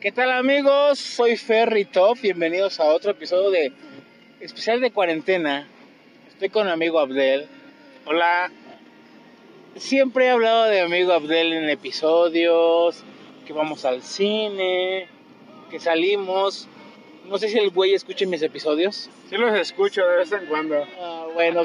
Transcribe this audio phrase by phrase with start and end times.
[0.00, 1.00] ¿Qué tal amigos?
[1.00, 3.72] Soy Ferry Top, bienvenidos a otro episodio de
[4.38, 5.66] especial de cuarentena.
[6.28, 7.48] Estoy con mi amigo Abdel.
[8.06, 8.48] Hola.
[9.74, 13.02] Siempre he hablado de mi amigo Abdel en episodios,
[13.44, 15.08] que vamos al cine,
[15.68, 16.68] que salimos.
[17.28, 19.10] No sé si el güey escuche mis episodios.
[19.28, 20.86] Sí los escucho de vez en cuando.
[21.00, 21.64] Ah, bueno,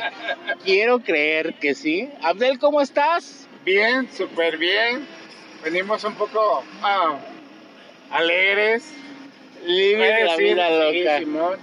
[0.66, 2.10] quiero creer que sí.
[2.24, 3.48] Abdel, ¿cómo estás?
[3.64, 5.06] Bien, súper bien.
[5.64, 7.20] Venimos un poco ah,
[8.14, 8.94] alegres.
[9.66, 11.20] Libre de la Sí, vida sí, loca.
[11.20, 11.60] Simón.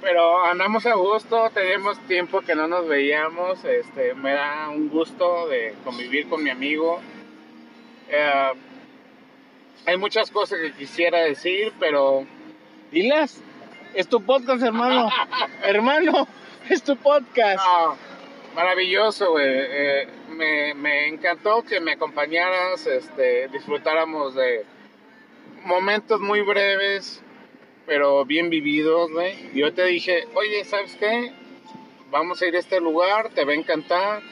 [0.00, 3.64] Pero andamos a gusto, tenemos tiempo que no nos veíamos.
[3.64, 7.00] Este, me da un gusto de convivir con mi amigo.
[8.08, 8.52] Eh,
[9.86, 12.26] hay muchas cosas que quisiera decir, pero
[12.90, 13.42] Dilas,
[13.94, 15.10] es tu podcast, hermano.
[15.64, 16.28] hermano,
[16.68, 17.64] es tu podcast.
[17.64, 17.96] No,
[18.54, 19.44] maravilloso, güey.
[19.46, 24.64] Eh, me, me encantó que me acompañaras, este, disfrutáramos de
[25.66, 27.22] momentos muy breves,
[27.86, 29.34] pero bien vividos, güey.
[29.54, 31.32] Yo te dije, oye, ¿sabes qué?
[32.10, 34.22] Vamos a ir a este lugar, te va a encantar.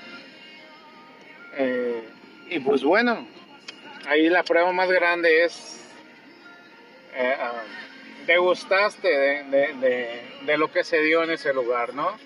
[1.57, 2.03] Eh,
[2.51, 3.27] y pues bueno,
[4.09, 5.89] ahí la prueba más grande es,
[7.15, 7.63] eh, ah,
[8.27, 12.17] te gustaste de, de- de- de lo que se dio en ese lugar, ¿no?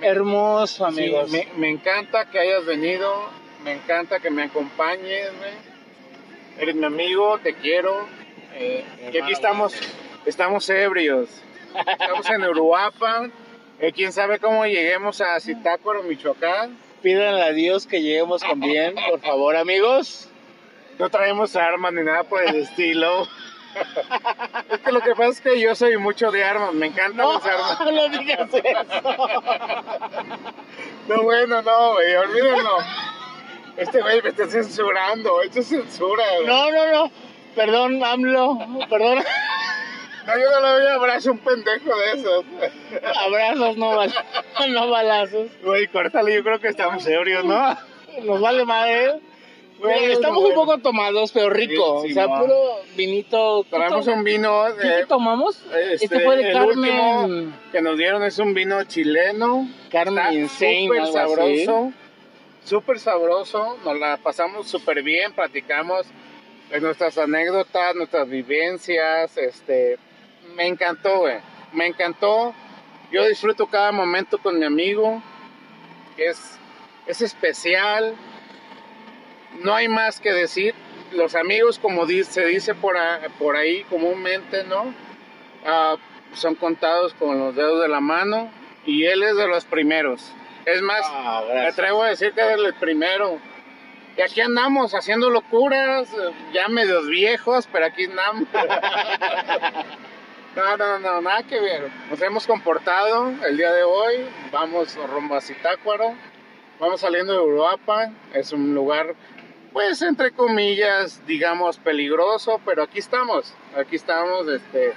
[0.00, 1.30] Hermoso, Sí, amigos.
[1.30, 3.30] me, me encanta que hayas venido,
[3.64, 5.30] me encanta que me acompañes.
[6.58, 8.06] Eres mi amigo, te quiero.
[8.54, 9.74] Eh, y aquí estamos,
[10.26, 11.28] estamos ebrios.
[11.86, 13.32] Estamos en Uruapan.
[13.80, 16.76] eh, quién sabe cómo lleguemos a Zitácuaro, Michoacán.
[17.02, 20.28] Pídanle a Dios que lleguemos con bien, por favor, amigos.
[20.98, 23.26] No traemos armas ni nada por el estilo.
[24.70, 27.32] es que lo que pasa es que yo soy mucho de armas, me encantan No,
[27.32, 27.80] las armas.
[27.92, 29.16] no digas eso.
[31.08, 32.76] No, bueno, no, güey, olvídenlo.
[33.76, 36.46] Este güey me está censurando, esto es censura, güey.
[36.46, 37.10] No, no, no.
[37.54, 38.58] Perdón, AMLO.
[38.88, 39.18] Perdón.
[40.26, 42.44] No, yo no le voy a abrazar un pendejo de esos.
[43.24, 44.12] Abrazos, no, bal
[44.68, 45.48] no balazos.
[45.62, 47.76] Güey, córtale, yo creo que estamos ebrios, ¿no?
[48.22, 49.20] Nos vale madre.
[50.10, 52.02] Estamos un poco tomados, pero rico.
[52.04, 52.54] Sí, o sea, puro
[52.96, 53.64] vinito.
[53.64, 54.64] ¿Qué Traemos un vino.
[54.80, 55.60] ¿Qué qué tomamos?
[55.74, 59.68] este, Este fue de el último que nos dieron es un vino chileno.
[59.90, 61.92] Carmen súper sabroso.
[62.64, 63.76] Súper sabroso.
[63.84, 65.32] Nos la pasamos súper bien.
[65.32, 66.06] Platicamos
[66.80, 69.36] nuestras anécdotas, nuestras vivencias.
[69.36, 69.98] Este,
[70.54, 71.36] me encantó, güey.
[71.72, 72.54] Me encantó.
[73.10, 75.22] Yo disfruto cada momento con mi amigo.
[76.16, 76.58] Es,
[77.06, 78.14] es especial.
[79.60, 80.74] No hay más que decir.
[81.12, 84.94] Los amigos, como se dice por, a- por ahí comúnmente, ¿no?
[85.66, 85.96] Ah,
[86.32, 88.50] son contados con los dedos de la mano
[88.86, 90.32] y él es de los primeros.
[90.64, 93.38] Es más, Ah, me atrevo a decir que es el primero.
[94.16, 98.48] Y aquí andamos haciendo locuras, eh, ya medios viejos, pero aquí andamos.
[100.54, 101.90] No, no, no, nada que ver.
[102.10, 104.16] Nos hemos comportado el día de hoy.
[104.50, 106.14] Vamos rumbo a Zitácuaro.
[106.78, 108.14] Vamos saliendo de Uruapan.
[108.34, 109.14] Es un lugar,
[109.72, 113.54] pues, entre comillas, digamos, peligroso, pero aquí estamos.
[113.74, 114.92] Aquí estamos, este,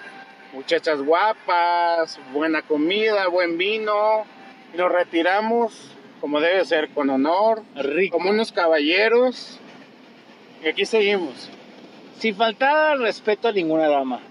[0.52, 4.26] muchachas guapas, buena comida, buen vino.
[4.74, 5.95] Y nos retiramos,
[6.26, 8.18] como debe ser, con honor, Rico.
[8.18, 9.60] como unos caballeros.
[10.64, 11.52] Y aquí seguimos.
[12.18, 14.22] Sin faltar al respeto a ninguna dama.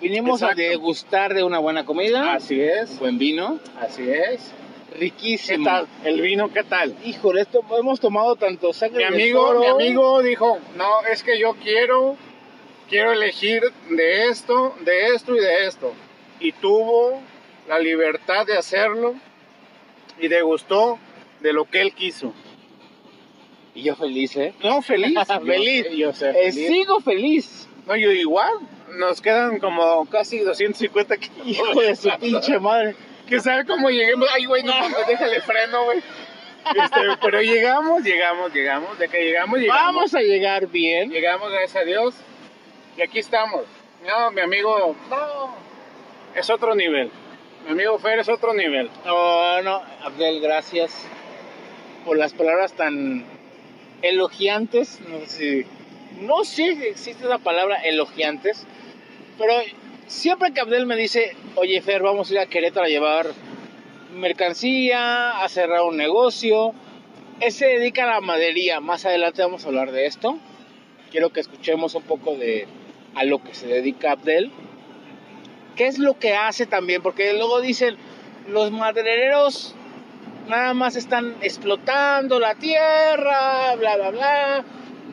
[0.00, 0.60] Vinimos Exacto.
[0.60, 4.52] a degustar de una buena comida, Así es, un buen vino, así es.
[4.90, 5.64] ¿Qué riquísimo.
[5.66, 5.86] tal?
[6.02, 6.96] ¿El vino qué tal?
[7.04, 11.54] Híjole, esto hemos tomado tanto sangre Mi amigo, mi amigo dijo, no, es que yo
[11.62, 12.16] quiero,
[12.88, 15.92] quiero elegir de esto, de esto y de esto.
[16.40, 17.20] Y tuvo
[17.68, 19.14] la libertad de hacerlo
[20.18, 20.98] y degustó
[21.40, 22.32] de lo que él quiso.
[23.74, 24.54] Y yo feliz, ¿eh?
[24.62, 25.18] No, feliz.
[25.44, 25.86] Feliz.
[25.90, 26.68] Yo, yo sé, Eh, feliz.
[26.68, 27.68] sigo feliz.
[27.86, 28.54] No, yo igual.
[28.98, 31.46] Nos quedan como casi 250 kilómetros.
[31.48, 32.96] Hijo de su pinche madre.
[33.28, 34.28] ¿Quién sabe cómo lleguemos?
[34.34, 34.72] Ay, güey, no,
[35.06, 35.98] déjale freno, güey.
[35.98, 38.98] Este, pero llegamos, llegamos, llegamos.
[38.98, 39.82] De que llegamos, llegamos.
[39.82, 41.10] Vamos a llegar bien.
[41.10, 42.14] Llegamos, gracias a Dios.
[42.96, 43.62] Y aquí estamos.
[44.06, 45.54] No, mi amigo, no,
[46.34, 47.10] es otro nivel.
[47.66, 48.88] Mi amigo Fer es otro nivel.
[49.04, 51.04] No, no, Abdel, gracias
[52.04, 53.24] por las palabras tan
[54.02, 55.00] elogiantes.
[55.08, 58.64] No sé si, no sé si existe la palabra elogiantes,
[59.36, 59.52] pero
[60.06, 63.26] siempre que Abdel me dice, oye Fer, vamos a ir a Querétaro a llevar
[64.14, 66.72] mercancía, a cerrar un negocio,
[67.40, 68.78] él se dedica a la madería.
[68.78, 70.38] Más adelante vamos a hablar de esto.
[71.10, 72.68] Quiero que escuchemos un poco de
[73.16, 74.52] a lo que se dedica Abdel.
[75.76, 77.02] ¿Qué es lo que hace también?
[77.02, 77.96] Porque luego dicen,
[78.48, 79.74] los madereros
[80.48, 84.64] nada más están explotando la tierra, bla, bla, bla.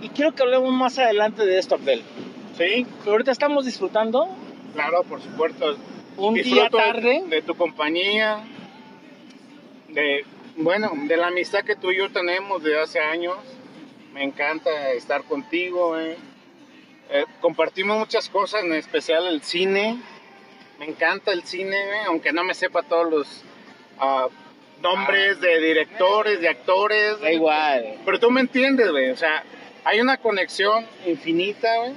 [0.01, 2.01] Y quiero que hablemos más adelante de esto, Abdel.
[2.57, 4.27] Sí, Pero ahorita estamos disfrutando
[4.74, 5.75] claro, por supuesto.
[6.18, 7.24] un día Disfruto de- tarde.
[7.27, 8.44] De, tu compañía,
[9.89, 10.25] de,
[10.57, 13.36] bueno, de la amistad que tú y yo tenemos desde hace años.
[14.13, 16.15] Me encanta estar contigo, eh.
[17.10, 20.00] Eh, compartimos muchas cosas, en especial el cine.
[20.83, 21.77] Me encanta el cine,
[22.07, 23.41] aunque no me sepa todos los
[24.00, 24.27] ah,
[24.81, 27.21] nombres de directores, de actores.
[27.21, 28.00] Da igual.
[28.03, 29.09] Pero tú me entiendes, güey.
[29.12, 29.45] O sea,
[29.85, 31.94] hay una conexión infinita, güey.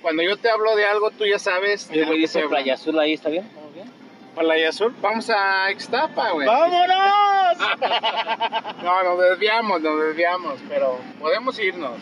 [0.00, 1.90] Cuando yo te hablo de algo, tú ya sabes.
[1.90, 2.48] Oye, güey, dice.
[2.48, 3.44] Playa Azul ahí, ¿está bien?
[3.44, 3.92] ¿Estamos bien?
[4.34, 6.46] Playa Azul, vamos a Ixtapa, güey.
[6.46, 7.58] ¡Vámonos!
[8.82, 11.98] No, nos desviamos, nos desviamos, pero podemos irnos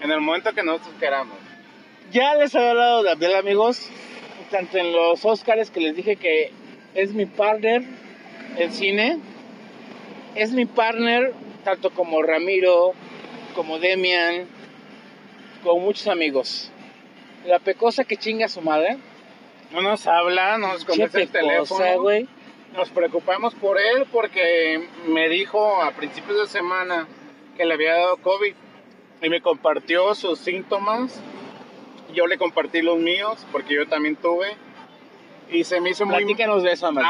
[0.00, 1.36] en el momento que nosotros queramos.
[2.12, 3.90] Ya les he hablado de Abdel, amigos.
[4.50, 6.52] Tanto en los Oscars que les dije que
[6.94, 7.82] es mi partner
[8.56, 9.18] en cine.
[10.34, 11.32] Es mi partner,
[11.64, 12.92] tanto como Ramiro,
[13.54, 14.46] como Demian,
[15.62, 16.70] como muchos amigos.
[17.46, 18.98] La pecosa que chinga a su madre.
[19.72, 22.02] No nos habla, no nos contesta el teléfono.
[22.02, 22.28] güey.
[22.76, 27.08] Nos preocupamos por él porque me dijo a principios de semana
[27.56, 28.54] que le había dado COVID
[29.22, 31.20] y me compartió sus síntomas.
[32.14, 34.48] Yo le compartí los míos porque yo también tuve
[35.50, 37.04] y se me hizo muy Platícanos de eso, Abdel.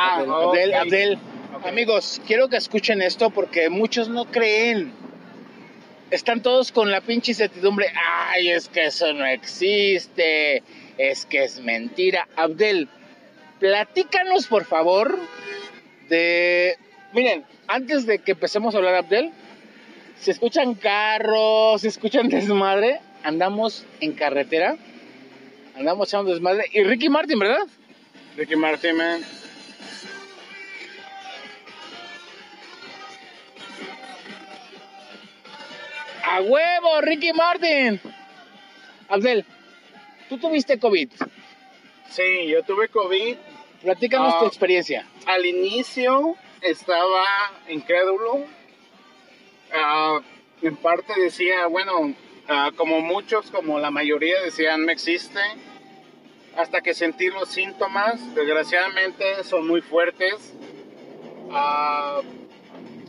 [0.75, 1.19] Ah, Abdel.
[1.65, 4.93] Amigos, quiero que escuchen esto porque muchos no creen.
[6.11, 7.87] Están todos con la pinche incertidumbre.
[8.29, 10.63] Ay, es que eso no existe.
[10.99, 12.29] Es que es mentira.
[12.37, 12.89] Abdel,
[13.59, 15.19] platícanos por favor
[16.09, 16.77] de...
[17.13, 19.33] Miren, antes de que empecemos a hablar, Abdel,
[20.19, 23.01] se escuchan carros, se escuchan desmadre.
[23.27, 24.77] Andamos en carretera.
[25.77, 26.67] Andamos echando desmadre.
[26.73, 27.67] Y Ricky Martin, ¿verdad?
[28.37, 29.21] Ricky Martin, man.
[36.23, 38.01] ¡A huevo, Ricky Martin!
[39.09, 39.45] Abdel,
[40.29, 41.11] tú tuviste COVID.
[42.11, 43.37] Sí, yo tuve COVID.
[43.83, 44.39] Platícanos Ah.
[44.41, 45.07] tu experiencia.
[45.27, 47.25] Al inicio estaba
[47.69, 48.45] incrédulo.
[49.73, 50.21] Ah,
[50.63, 52.15] en parte decía, bueno,
[52.49, 55.41] ah, como muchos, como la mayoría decían, no existe.
[56.57, 58.35] Hasta que sentí los síntomas.
[58.35, 60.55] Desgraciadamente son muy fuertes.
[61.51, 62.21] Ah,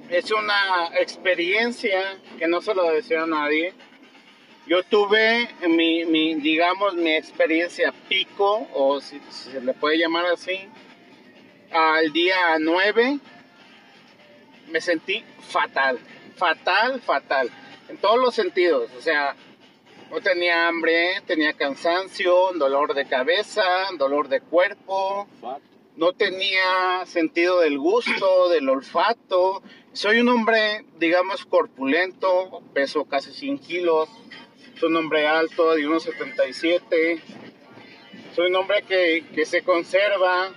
[0.09, 3.73] es una experiencia que no se lo deseo a nadie.
[4.67, 10.25] Yo tuve mi, mi, digamos, mi experiencia pico, o si, si se le puede llamar
[10.25, 10.59] así,
[11.71, 13.19] al día 9
[14.69, 15.99] me sentí fatal,
[16.35, 17.49] fatal, fatal,
[17.89, 19.35] en todos los sentidos, o sea,
[20.09, 23.63] no tenía hambre, tenía cansancio, dolor de cabeza,
[23.97, 25.27] dolor de cuerpo,
[25.97, 29.61] no tenía sentido del gusto, del olfato.
[29.93, 34.07] Soy un hombre, digamos, corpulento, peso casi 100 kilos.
[34.79, 37.21] Soy un hombre alto, de unos 77.
[38.35, 40.51] Soy un hombre que, que se conserva,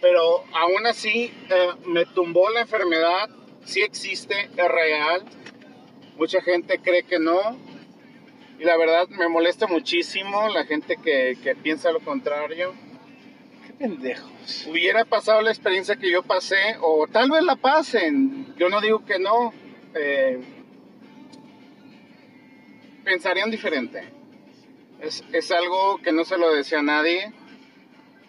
[0.00, 3.28] pero aún así eh, me tumbó la enfermedad.
[3.64, 5.24] Sí existe, es real.
[6.18, 7.38] Mucha gente cree que no.
[8.58, 12.74] Y la verdad me molesta muchísimo la gente que, que piensa lo contrario
[13.64, 14.66] Qué pendejos.
[14.68, 19.04] hubiera pasado la experiencia que yo pasé, o tal vez la pasen, yo no digo
[19.04, 19.52] que no,
[19.94, 20.40] eh,
[23.04, 24.02] pensarían diferente.
[25.00, 27.32] Es, es algo que no se lo decía a nadie.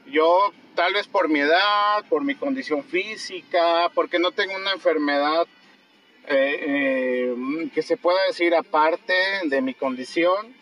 [0.05, 5.47] Yo, tal vez por mi edad, por mi condición física, porque no tengo una enfermedad
[6.29, 9.13] eh, eh, que se pueda decir aparte
[9.45, 10.55] de mi condición,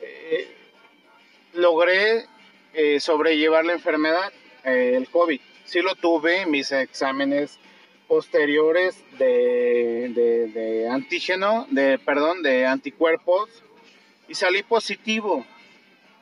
[0.00, 0.48] eh,
[1.52, 2.26] logré
[2.72, 4.32] eh, sobrellevar la enfermedad,
[4.64, 5.40] el COVID.
[5.64, 7.58] Sí lo tuve, mis exámenes
[8.08, 13.48] posteriores de, de, de antígeno, de, perdón, de anticuerpos,
[14.28, 15.44] y salí positivo.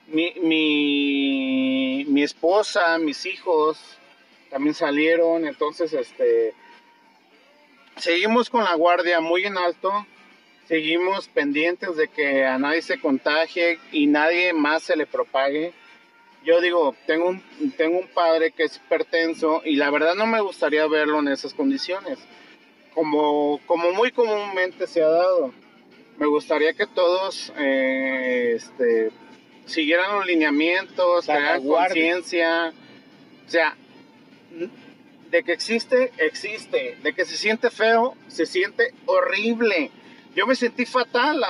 [0.07, 3.79] Mi, mi, mi esposa, mis hijos
[4.51, 6.55] también salieron, entonces este,
[7.99, 10.07] seguimos con la guardia muy en alto,
[10.67, 15.73] seguimos pendientes de que a nadie se contagie y nadie más se le propague.
[16.45, 17.43] Yo digo, tengo un,
[17.77, 21.53] tengo un padre que es hipertenso y la verdad no me gustaría verlo en esas
[21.53, 22.19] condiciones,
[22.95, 25.53] como, como muy comúnmente se ha dado.
[26.19, 29.11] Me gustaría que todos eh, este,
[29.67, 32.73] siguieran los lineamientos, que hagan conciencia.
[33.47, 33.77] O sea,
[35.31, 36.97] de que existe, existe.
[37.03, 39.91] De que se siente feo, se siente horrible.
[40.35, 41.45] Yo me sentí fatal.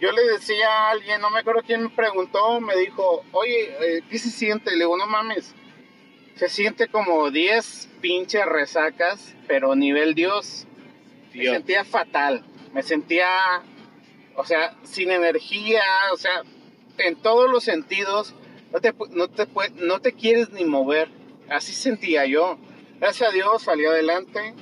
[0.00, 4.02] Yo le decía a alguien, no me acuerdo quién me preguntó, me dijo, oye, eh,
[4.10, 4.72] ¿qué se siente?
[4.72, 5.54] Le digo, no mames.
[6.34, 10.66] Se siente como 10 pinches resacas, pero nivel Dios.
[11.32, 12.44] Me sentía fatal.
[12.72, 13.28] Me sentía,
[14.34, 16.42] o sea, sin energía, o sea,
[16.98, 18.34] en todos los sentidos,
[18.72, 21.08] no te, no te, no te quieres ni mover.
[21.48, 22.58] Así sentía yo.
[23.00, 24.54] Gracias a Dios salí adelante,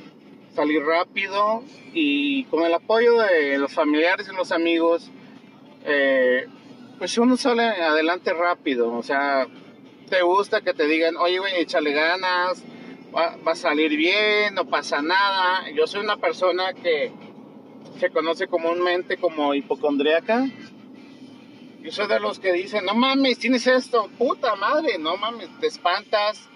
[0.55, 1.63] salí rápido
[1.93, 5.11] y con el apoyo de los familiares y los amigos,
[5.85, 6.47] eh,
[6.99, 8.93] pues uno sale adelante rápido.
[8.95, 9.47] O sea,
[10.09, 12.65] te gusta que te digan, oye, güey, échale ganas,
[13.15, 15.71] va, a salir bien, no pasa nada.
[15.71, 17.13] Yo soy una persona que
[18.01, 20.49] se conoce comúnmente como hipocondríaca.
[21.83, 25.67] Yo soy de los que dicen, no mames, tienes esto, puta madre, no mames, te
[25.67, 26.49] espantas,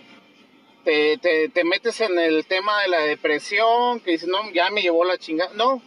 [0.87, 4.83] te, te, te metes en el tema de la depresión, que dices, no, ya me
[4.83, 5.53] llevó la chingada.
[5.55, 5.83] No,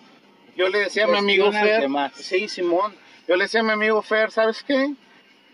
[0.58, 2.94] yo le decía a mi amigo Fer, sí, Simón,
[3.25, 4.94] yo le decía a mi amigo Fer, ¿sabes qué?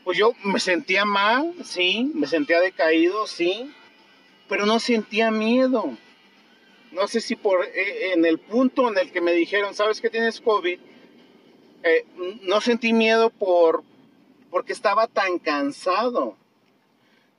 [0.04, 3.72] Pues yo me sentía mal, sí, me sentía decaído, sí,
[4.50, 5.96] pero no sentía miedo.
[6.92, 10.10] No sé si por eh, en el punto en el que me dijeron, ¿sabes que
[10.10, 10.80] tienes COVID?
[11.84, 12.06] Eh,
[12.42, 13.84] no sentí miedo por
[14.50, 16.36] porque estaba tan cansado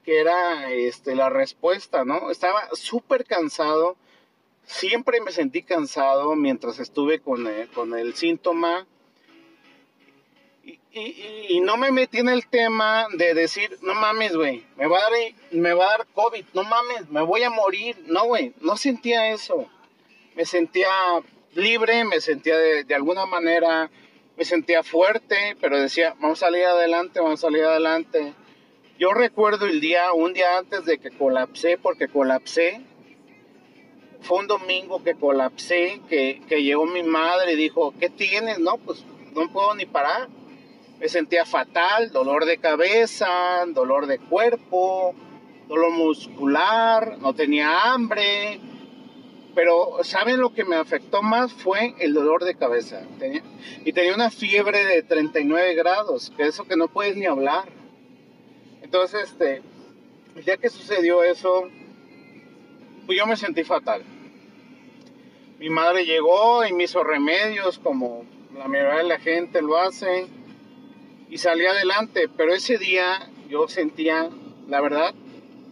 [0.06, 2.30] que era este, la respuesta, ¿no?
[2.30, 3.96] Estaba súper cansado,
[4.64, 8.86] siempre me sentí cansado mientras estuve con el, con el síntoma
[10.92, 15.12] y, no me metí en el tema de decir, no mames, me, va a dar,
[15.50, 19.30] me va a dar COVID, no mames, me voy a morir, no, güey, no sentía
[19.30, 19.68] eso,
[20.34, 20.88] me sentía
[21.54, 23.90] libre, me sentía de, de alguna manera
[24.36, 28.34] me sentía fuerte, pero decía, vamos a salir adelante, vamos a salir adelante.
[28.98, 32.80] Yo recuerdo el día, un día antes de que colapsé, porque colapsé,
[34.22, 38.58] fue un domingo que colapsé, que, que llegó mi madre y dijo, ¿qué tienes?
[38.58, 40.28] No, pues no puedo ni parar.
[40.98, 43.28] Me sentía fatal, dolor de cabeza,
[43.68, 45.14] dolor de cuerpo,
[45.68, 48.60] dolor muscular, no tenía hambre,
[49.54, 51.52] pero ¿saben lo que me afectó más?
[51.52, 53.02] Fue el dolor de cabeza.
[53.84, 57.75] Y tenía una fiebre de 39 grados, que eso que no puedes ni hablar.
[58.96, 59.62] Entonces, este,
[60.42, 61.68] día que sucedió eso,
[63.04, 64.02] pues yo me sentí fatal.
[65.58, 68.24] Mi madre llegó y me hizo remedios, como
[68.56, 70.28] la mayoría de la gente lo hace,
[71.28, 72.30] y salí adelante.
[72.34, 74.30] Pero ese día yo sentía,
[74.66, 75.14] la verdad,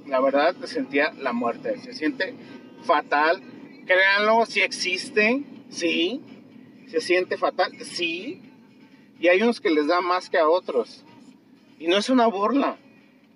[0.06, 1.78] la verdad, sentía la muerte.
[1.78, 2.34] Se siente
[2.82, 3.42] fatal
[3.86, 6.20] Créanlo, si existe, sí.
[6.88, 8.42] Se siente fatal, sí.
[9.18, 11.04] Y hay unos que les da más que a otros.
[11.78, 12.76] Y no es una burla.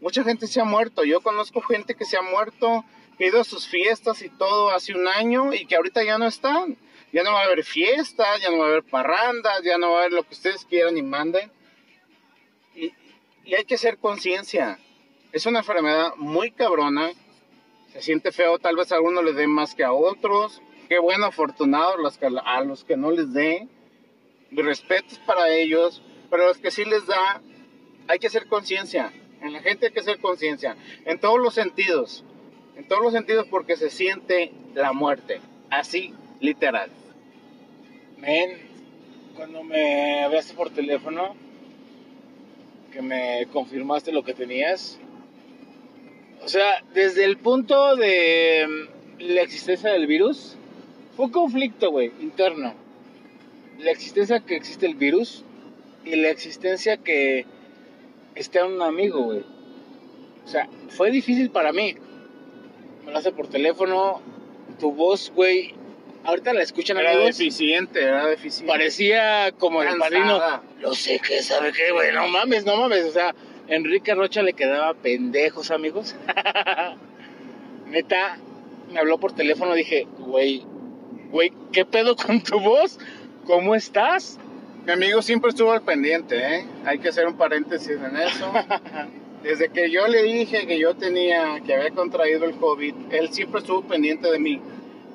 [0.00, 1.04] Mucha gente se ha muerto.
[1.04, 2.84] Yo conozco gente que se ha muerto,
[3.16, 6.18] que ha ido a sus fiestas y todo hace un año y que ahorita ya
[6.18, 6.76] no están.
[7.12, 9.98] Ya no va a haber fiestas, ya no va a haber parrandas, ya no va
[9.98, 11.50] a haber lo que ustedes quieran y manden.
[12.74, 12.92] Y,
[13.54, 14.78] hay que hacer conciencia.
[15.32, 17.12] Es una enfermedad muy cabrona
[17.92, 20.60] se siente feo, tal vez a algunos les dé más que a otros.
[20.88, 23.66] Qué bueno, afortunados los a los que no les dé.
[24.50, 27.40] Mi respeto para ellos, pero a los que sí les da,
[28.06, 29.12] hay que hacer conciencia.
[29.42, 32.24] En la gente hay que hacer conciencia, en todos los sentidos.
[32.76, 35.40] En todos los sentidos porque se siente la muerte.
[35.70, 36.90] Así, literal.
[38.18, 38.58] Men,
[39.36, 41.34] cuando me hablaste por teléfono,
[42.92, 44.98] que me confirmaste lo que tenías,
[46.42, 50.56] o sea, desde el punto de mm, la existencia del virus,
[51.16, 52.74] fue un conflicto, güey, interno.
[53.78, 55.44] La existencia que existe el virus
[56.04, 57.44] y la existencia que
[58.38, 59.44] esté un amigo, güey.
[60.44, 61.96] O sea, fue difícil para mí.
[63.04, 64.20] Me lo hace por teléfono,
[64.78, 65.74] tu voz, güey.
[66.24, 67.38] Ahorita la escuchan era amigos.
[67.38, 68.70] deficiente, era deficiente.
[68.70, 70.40] Parecía como el padrino.
[70.80, 72.12] Lo sé que sabe qué, güey.
[72.12, 73.04] No mames, no mames.
[73.04, 73.34] O sea,
[73.68, 76.16] Enrique Rocha le quedaba pendejos, amigos.
[77.86, 78.38] Neta,
[78.90, 80.64] me habló por teléfono, dije, güey,
[81.30, 82.98] güey, ¿qué pedo con tu voz?
[83.46, 84.38] ¿Cómo estás?
[84.88, 86.64] Mi amigo siempre estuvo al pendiente, ¿eh?
[86.86, 88.50] Hay que hacer un paréntesis en eso.
[89.42, 93.60] Desde que yo le dije que yo tenía, que había contraído el COVID, él siempre
[93.60, 94.58] estuvo pendiente de mí.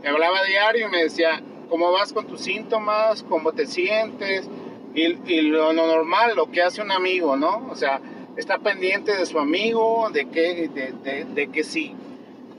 [0.03, 3.24] Me hablaba diario y me decía, ¿cómo vas con tus síntomas?
[3.24, 4.48] ¿Cómo te sientes?
[4.94, 7.68] Y, y lo, lo normal, lo que hace un amigo, ¿no?
[7.72, 8.00] O sea,
[8.38, 11.96] está pendiente de su amigo, de que, de, de, que si,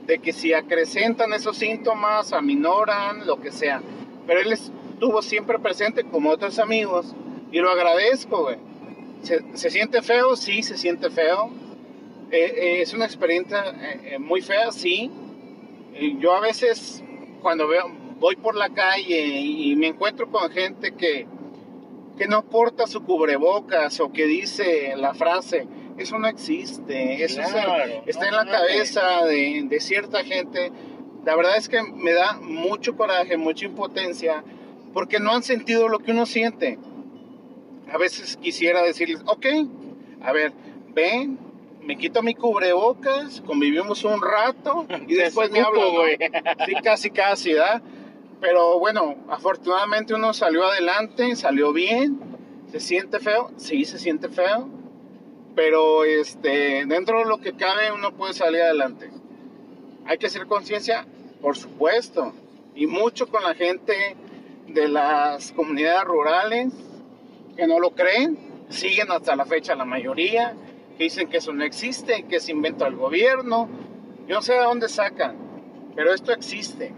[0.05, 3.81] de que si acrecentan esos síntomas, aminoran, lo que sea.
[4.27, 4.51] Pero él
[4.95, 7.13] estuvo siempre presente como otros amigos
[7.51, 8.57] y lo agradezco, güey.
[9.23, 10.37] ¿Se, ¿Se, siente feo?
[10.37, 11.49] Sí, se siente feo.
[12.31, 13.63] Eh, eh, es una experiencia
[14.03, 15.11] eh, muy fea, sí.
[16.19, 17.03] yo a veces
[17.41, 17.85] cuando veo,
[18.19, 21.27] voy por la calle y, y me encuentro con gente que,
[22.17, 28.27] que no porta su cubrebocas o que dice la frase, eso no existe, eso está
[28.27, 30.71] en la cabeza de, de, cierta gente.
[31.25, 34.43] La verdad es que me da mucho coraje, mucha impotencia,
[34.95, 36.79] porque no han sentido lo que uno siente.
[37.91, 39.45] A veces quisiera decirles, ok,
[40.21, 40.53] a ver,
[40.93, 41.37] ven,
[41.81, 45.91] me quito mi cubrebocas, convivimos un rato y después me hablo, ¿no?
[45.99, 46.17] güey.
[46.65, 47.81] Sí, casi, casi, ¿verdad?
[48.39, 52.17] Pero bueno, afortunadamente uno salió adelante, salió bien.
[52.71, 53.51] ¿Se siente feo?
[53.57, 54.69] Sí, se siente feo.
[55.55, 59.11] Pero este, dentro de lo que cabe uno puede salir adelante.
[60.05, 61.05] Hay que hacer conciencia,
[61.41, 62.33] por supuesto.
[62.75, 64.15] Y mucho con la gente
[64.67, 66.73] de las comunidades rurales
[67.55, 68.37] que no lo creen.
[68.69, 70.55] Siguen hasta la fecha la mayoría.
[70.97, 73.69] Que dicen que eso no existe, que es invento del gobierno.
[74.27, 75.35] Yo no sé de dónde sacan.
[75.95, 76.93] Pero esto existe.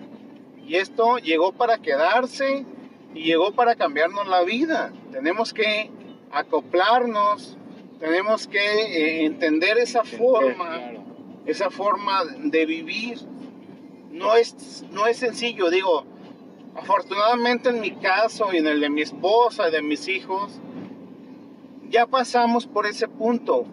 [0.65, 2.65] Y esto llegó para quedarse
[3.13, 4.91] y llegó para cambiarnos la vida.
[5.11, 5.89] Tenemos que
[6.31, 7.57] acoplarnos,
[7.99, 11.03] tenemos que eh, entender esa forma, Claro.
[11.45, 13.17] esa forma de vivir.
[14.11, 16.05] No es, no es sencillo, digo,
[16.77, 20.59] afortunadamente en mi caso y en el de mi esposa y de mis hijos,
[21.89, 23.65] ya pasamos por ese punto,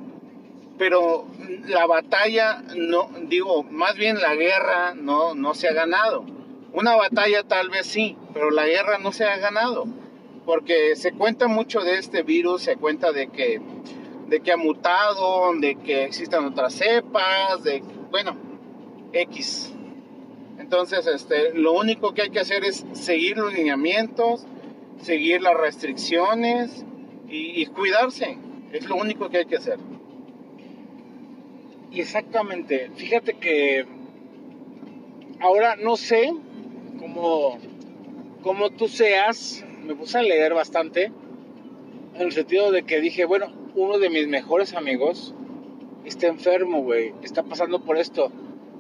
[0.78, 1.26] pero
[1.66, 6.25] la batalla, no, digo, más bien la guerra no, no se ha ganado.
[6.73, 9.87] Una batalla tal vez sí, pero la guerra no se ha ganado,
[10.44, 13.61] porque se cuenta mucho de este virus, se cuenta de que,
[14.28, 18.37] de que ha mutado, de que existen otras cepas, de, bueno,
[19.12, 19.73] X.
[20.64, 24.47] Entonces, este, lo único que hay que hacer es seguir los lineamientos,
[24.97, 26.87] seguir las restricciones
[27.28, 28.38] y, cuidarse.
[28.73, 29.78] Es lo único que hay que hacer.
[31.90, 33.85] Y exactamente, fíjate que
[35.38, 36.33] ahora no sé
[36.99, 37.59] cómo,
[38.42, 41.12] cómo tú seas, me puse a leer bastante,
[42.14, 45.35] en el sentido de que dije, bueno, uno de mis mejores amigos
[46.06, 48.33] está enfermo, güey, está pasando por esto.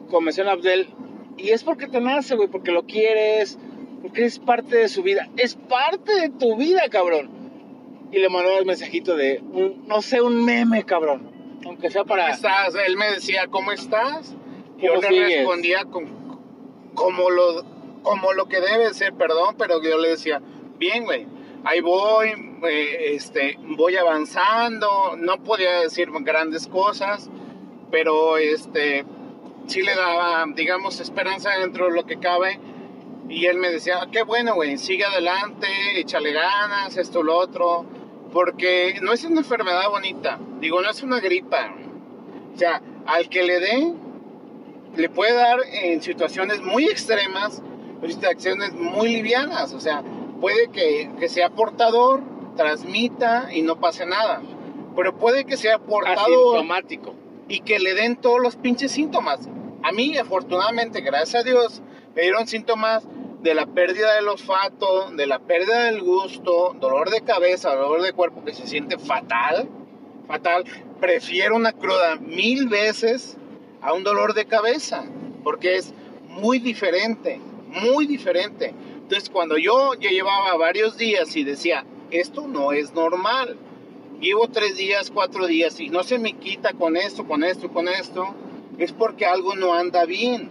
[0.08, 0.88] Comencé en Abdel,
[1.36, 3.58] y es porque te nace, güey, porque lo quieres,
[4.02, 7.30] porque es parte de su vida, es parte de tu vida, cabrón.
[8.12, 12.10] Y le mandó el mensajito de, un- no sé, un meme, cabrón, aunque sea ¿Cómo
[12.14, 12.30] para...
[12.30, 12.74] estás?
[12.86, 14.34] Él me decía, ¿cómo estás?
[14.78, 15.36] Yo ¿Cómo le sigues?
[15.38, 16.06] respondía con,
[16.94, 17.64] como, lo,
[18.02, 20.40] como lo que debe ser, perdón, pero yo le decía,
[20.78, 21.26] bien, güey,
[21.64, 22.28] ahí voy,
[22.68, 27.28] eh, este, voy avanzando, no podía decir grandes cosas,
[27.90, 29.04] pero este,
[29.66, 32.60] sí le daba, digamos, esperanza dentro de lo que cabe.
[33.28, 37.86] Y él me decía, "Ah, qué bueno, güey, sigue adelante, échale ganas, esto, lo otro.
[38.32, 41.74] Porque no es una enfermedad bonita, digo, no es una gripa.
[42.54, 43.94] O sea, al que le dé,
[44.96, 47.62] le puede dar en situaciones muy extremas,
[48.06, 49.72] situaciones muy livianas.
[49.72, 50.02] O sea,
[50.40, 52.22] puede que, que sea portador,
[52.56, 54.42] transmita y no pase nada.
[54.96, 57.14] Pero puede que sea portador Asintomático.
[57.48, 59.48] Y que le den todos los pinches síntomas.
[59.82, 61.82] A mí, afortunadamente, gracias a Dios,
[62.14, 63.06] me dieron síntomas
[63.42, 68.14] de la pérdida del olfato, de la pérdida del gusto, dolor de cabeza, dolor de
[68.14, 69.68] cuerpo que se siente fatal,
[70.26, 70.64] fatal.
[70.98, 73.36] Prefiero una cruda mil veces
[73.82, 75.04] a un dolor de cabeza,
[75.42, 75.92] porque es
[76.26, 78.74] muy diferente, muy diferente.
[79.02, 83.58] Entonces, cuando yo ya llevaba varios días y decía, esto no es normal,
[84.20, 87.88] llevo tres días, cuatro días y no se me quita con esto, con esto, con
[87.88, 88.34] esto,
[88.78, 90.50] es porque algo no anda bien.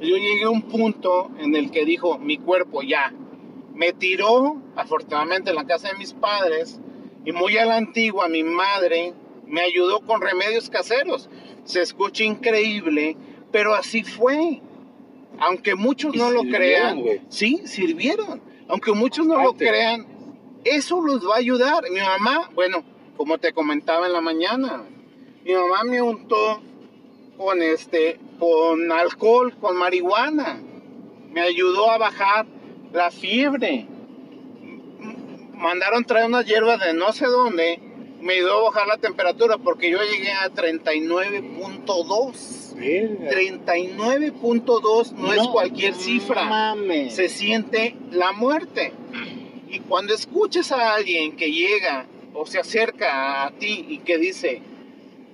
[0.00, 3.12] Yo llegué a un punto en el que dijo mi cuerpo ya,
[3.74, 6.80] me tiró, afortunadamente en la casa de mis padres,
[7.24, 9.14] y muy a la antigua mi madre
[9.46, 11.28] me ayudó con remedios caseros.
[11.64, 13.16] Se escucha increíble,
[13.52, 14.62] pero así fue.
[15.38, 18.40] Aunque muchos no lo crean, sí, sirvieron.
[18.68, 20.06] Aunque muchos no lo crean,
[20.64, 21.84] eso los va a ayudar.
[21.90, 22.84] Mi mamá, bueno,
[23.16, 24.84] como te comentaba en la mañana,
[25.44, 26.60] mi mamá me untó
[27.36, 30.60] con este, con alcohol, con marihuana.
[31.30, 32.46] Me ayudó a bajar
[32.92, 33.86] la fiebre.
[35.54, 37.80] Mandaron traer unas hierbas de no sé dónde.
[38.20, 42.74] Me ayudó a bajar la temperatura porque yo llegué a 39.2.
[42.74, 43.30] Verga.
[43.30, 47.14] 39.2 no, es cualquier cifra Mames.
[47.14, 48.92] se siente la muerte.
[49.70, 54.62] Y cuando escuchas a alguien que llega o se acerca a ti y que dice,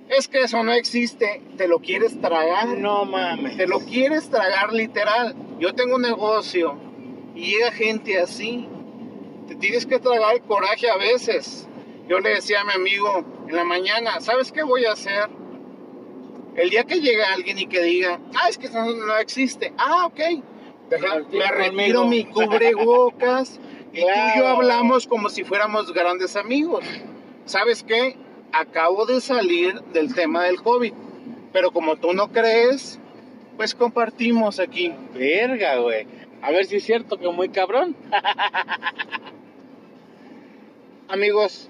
[0.09, 2.67] es que eso no existe, te lo quieres tragar.
[2.67, 3.57] No mames.
[3.57, 5.35] Te lo quieres tragar literal.
[5.59, 6.77] Yo tengo un negocio
[7.33, 8.67] y llega gente así.
[9.47, 11.67] Te tienes que tragar el coraje a veces.
[12.07, 15.29] Yo le decía a mi amigo en la mañana, ¿sabes qué voy a hacer?
[16.55, 19.73] El día que llegue alguien y que diga, ah, es que eso no, existe.
[19.79, 20.19] Ah, ok.
[20.89, 23.59] Retiro me retiro mi cubrebocas
[23.97, 26.85] y tú y yo hablamos como si fuéramos grandes amigos.
[27.45, 28.15] ¿Sabes qué?
[28.51, 30.93] Acabo de salir del tema del COVID,
[31.51, 32.99] pero como tú no crees,
[33.55, 34.93] pues compartimos aquí.
[35.13, 36.05] Verga, güey.
[36.41, 37.95] A ver si es cierto que muy cabrón.
[41.09, 41.69] Amigos,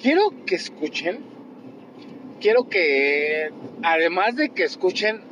[0.00, 1.24] quiero que escuchen,
[2.40, 3.50] quiero que,
[3.82, 5.22] además de que escuchen,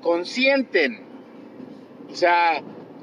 [0.00, 1.02] consienten.
[2.10, 2.62] O sea,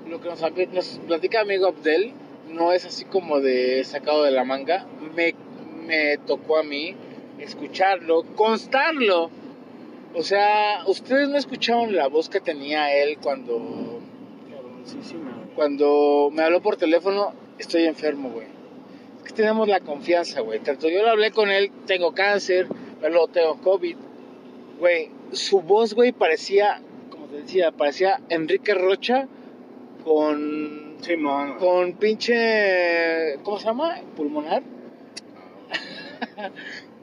[0.10, 0.42] lo que nos,
[0.74, 2.14] nos platica amigo Abdel
[2.50, 4.88] no es así como de sacado de la manga.
[5.16, 5.36] Me,
[5.86, 6.96] me tocó a mí
[7.40, 9.30] escucharlo, constarlo.
[10.16, 14.02] O sea, ustedes no escucharon la voz que tenía él cuando
[15.56, 18.48] cuando me habló por teléfono, estoy enfermo, güey.
[19.18, 20.60] Es que tenemos la confianza, güey.
[20.60, 22.68] Tanto yo lo hablé con él, tengo cáncer,
[23.02, 23.98] luego tengo COVID.
[24.80, 29.28] Güey, su voz, güey, parecía, como te decía, parecía Enrique Rocha
[30.04, 30.98] con.
[31.60, 33.38] Con pinche.
[33.44, 33.98] ¿Cómo se llama?
[34.16, 34.64] Pulmonar.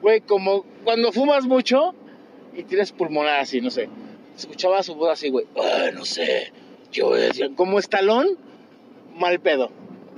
[0.03, 1.95] Güey, como cuando fumas mucho
[2.55, 3.89] y tienes pulmonar así, no sé.
[4.37, 5.47] Escuchaba su voz así, güey.
[5.95, 6.53] no sé.
[6.93, 8.39] Yo decía, como estalón,
[9.17, 9.71] mal pedo.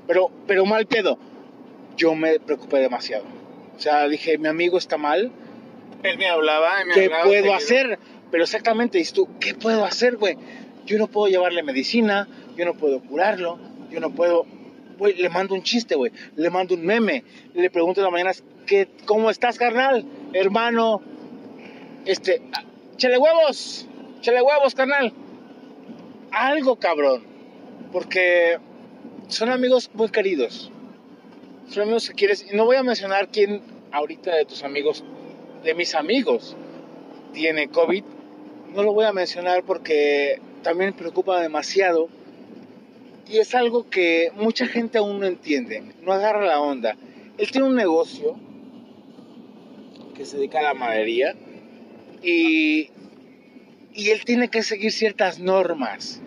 [0.06, 1.18] Pero, pero mal pedo.
[1.96, 3.24] Yo me preocupé demasiado.
[3.76, 5.32] O sea, dije, mi amigo está mal.
[6.02, 7.98] Él me hablaba, me ¿Qué puedo hacer?
[8.30, 10.36] Pero exactamente, dices tú, ¿qué puedo hacer, güey?
[10.84, 13.58] Yo no puedo llevarle medicina, yo no puedo curarlo,
[13.90, 14.44] yo no puedo...
[14.98, 16.10] Güey, le mando un chiste, güey.
[16.34, 17.22] Le mando un meme.
[17.54, 18.32] Le pregunto en la mañana,
[18.66, 20.04] ¿qué, ¿cómo estás, carnal?
[20.32, 21.00] Hermano.
[22.04, 22.42] Este,
[22.96, 23.86] chale huevos.
[24.22, 25.12] Chale huevos, carnal.
[26.32, 27.22] Algo, cabrón.
[27.92, 28.58] Porque
[29.28, 30.72] son amigos muy queridos.
[31.68, 32.44] Son amigos que quieres.
[32.52, 35.04] Y no voy a mencionar quién ahorita de tus amigos,
[35.62, 36.56] de mis amigos,
[37.32, 38.02] tiene COVID.
[38.74, 42.08] No lo voy a mencionar porque también preocupa demasiado.
[43.28, 46.96] Y es algo que mucha gente aún no entiende, no agarra la onda.
[47.36, 48.36] Él tiene un negocio
[50.14, 51.34] que se dedica a la madería
[52.22, 52.90] y,
[53.94, 56.22] y él tiene que seguir ciertas normas.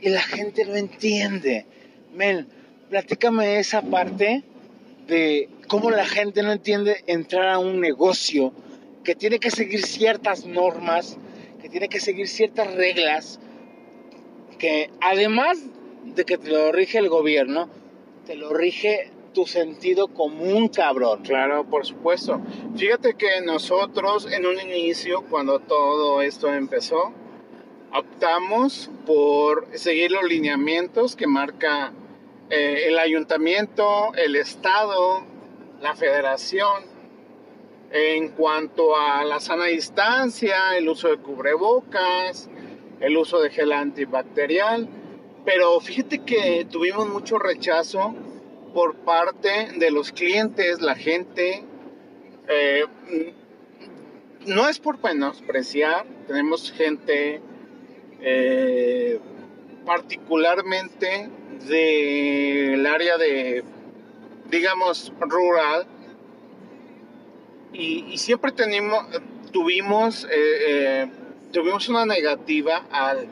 [0.00, 1.66] Y la gente no entiende.
[2.14, 2.46] Men,
[2.88, 4.44] platícame esa parte
[5.08, 8.52] de cómo la gente no entiende entrar a un negocio
[9.02, 11.16] que tiene que seguir ciertas normas,
[11.60, 13.40] que tiene que seguir ciertas reglas,
[14.58, 15.58] que además
[16.04, 17.68] de que te lo rige el gobierno,
[18.26, 21.22] te lo rige tu sentido común, cabrón.
[21.22, 22.40] Claro, por supuesto.
[22.76, 27.12] Fíjate que nosotros en un inicio, cuando todo esto empezó,
[27.92, 31.92] optamos por seguir los lineamientos que marca
[32.50, 35.22] eh, el ayuntamiento, el estado,
[35.80, 36.84] la federación,
[37.90, 42.48] en cuanto a la sana distancia, el uso de cubrebocas,
[43.00, 44.88] el uso de gel antibacterial.
[45.44, 48.14] Pero fíjate que tuvimos mucho rechazo
[48.72, 51.64] por parte de los clientes, la gente.
[52.48, 52.84] Eh,
[54.46, 57.40] no es por menospreciar, tenemos gente
[58.20, 59.20] eh,
[59.84, 61.28] particularmente
[61.68, 63.64] del área de,
[64.48, 65.86] digamos, rural.
[67.72, 69.06] Y, siempre tenemos,
[69.50, 71.08] tuvimos, eh,
[71.52, 73.28] tuvimos una negativa al,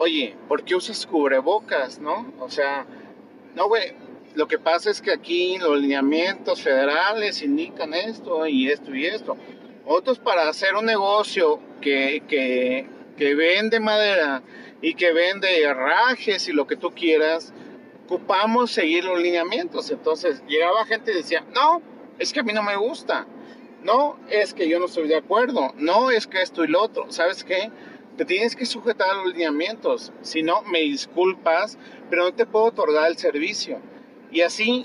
[0.00, 2.32] oye, ¿por qué usas cubrebocas, no?
[2.40, 2.86] O sea,
[3.54, 3.92] no, güey,
[4.34, 9.36] lo que pasa es que aquí los lineamientos federales indican esto y esto y esto.
[9.84, 12.86] Otros para hacer un negocio que, que,
[13.18, 14.42] que vende madera
[14.80, 17.52] y que vende herrajes y lo que tú quieras,
[18.06, 19.90] ocupamos seguir los lineamientos.
[19.90, 21.82] Entonces llegaba gente y decía, no,
[22.18, 23.26] es que a mí no me gusta.
[23.82, 25.74] No, es que yo no estoy de acuerdo.
[25.76, 27.12] No, es que esto y lo otro.
[27.12, 27.70] ¿Sabes qué?
[28.20, 30.12] Te tienes que sujetar a los lineamientos.
[30.20, 31.78] Si no, me disculpas,
[32.10, 33.78] pero no te puedo otorgar el servicio.
[34.30, 34.84] Y así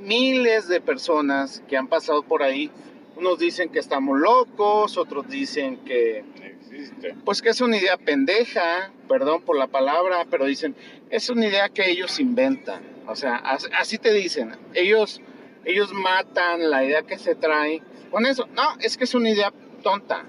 [0.00, 2.70] miles de personas que han pasado por ahí,
[3.16, 7.16] unos dicen que estamos locos, otros dicen que existe.
[7.24, 10.76] Pues que es una idea pendeja, perdón por la palabra, pero dicen,
[11.10, 12.84] es una idea que ellos inventan.
[13.08, 13.34] O sea,
[13.80, 15.20] así te dicen, ellos
[15.64, 18.46] ellos matan la idea que se trae con eso.
[18.54, 19.52] No, es que es una idea
[19.82, 20.24] tonta.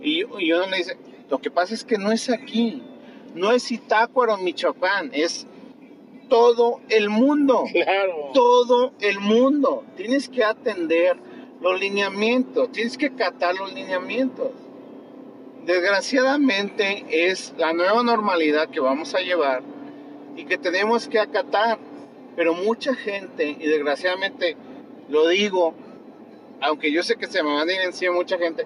[0.00, 0.96] Y, y uno le dice,
[1.28, 2.82] lo que pasa es que no es aquí,
[3.34, 5.46] no es Itácuaro, Michoacán, es
[6.28, 7.64] todo el mundo.
[7.72, 8.30] Claro.
[8.34, 9.84] Todo el mundo.
[9.96, 11.16] Tienes que atender
[11.60, 14.50] los lineamientos, tienes que catar los lineamientos.
[15.64, 19.62] Desgraciadamente es la nueva normalidad que vamos a llevar
[20.36, 21.78] y que tenemos que acatar.
[22.36, 24.56] Pero mucha gente, y desgraciadamente
[25.08, 25.74] lo digo,
[26.60, 28.64] aunque yo sé que se me van a ir encima mucha gente,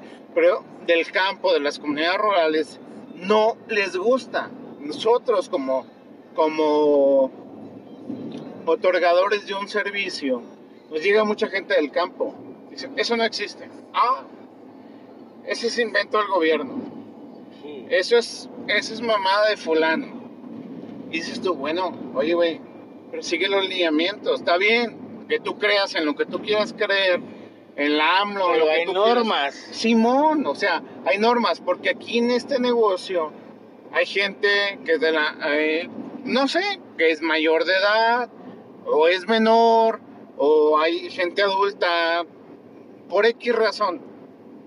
[0.87, 2.81] del campo, de las comunidades rurales,
[3.15, 4.51] no les gusta.
[4.81, 5.87] Nosotros como,
[6.35, 7.31] como
[8.67, 10.43] otorgadores de un servicio,
[10.91, 12.35] nos llega mucha gente del campo.
[12.71, 13.69] Dice, eso no existe.
[13.93, 14.25] Ah,
[15.47, 16.75] ese es invento del gobierno.
[17.91, 20.07] Eso es, eso es mamada de fulano.
[21.11, 22.61] Y dices tú, bueno, oye, güey,
[23.11, 24.41] pero sigue los lineamientos.
[24.41, 27.21] Está bien que tú creas en lo que tú quieras creer,
[27.77, 28.47] el AMLO.
[28.47, 29.55] Pero lo que hay tú normas.
[29.55, 33.33] Simón, o sea, hay normas, porque aquí en este negocio
[33.93, 35.89] hay gente que es de la, eh,
[36.25, 38.31] no sé, que es mayor de edad,
[38.87, 40.01] o es menor,
[40.37, 42.25] o hay gente adulta,
[43.09, 44.01] por X razón.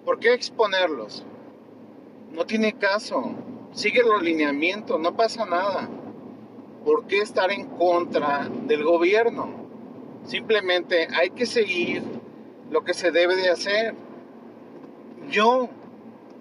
[0.05, 1.25] ¿Por qué exponerlos?
[2.31, 3.33] No tiene caso.
[3.71, 5.89] Sigue los lineamientos, no pasa nada.
[6.85, 9.65] ¿Por qué estar en contra del gobierno?
[10.25, 12.03] Simplemente hay que seguir
[12.71, 13.95] lo que se debe de hacer.
[15.29, 15.69] Yo,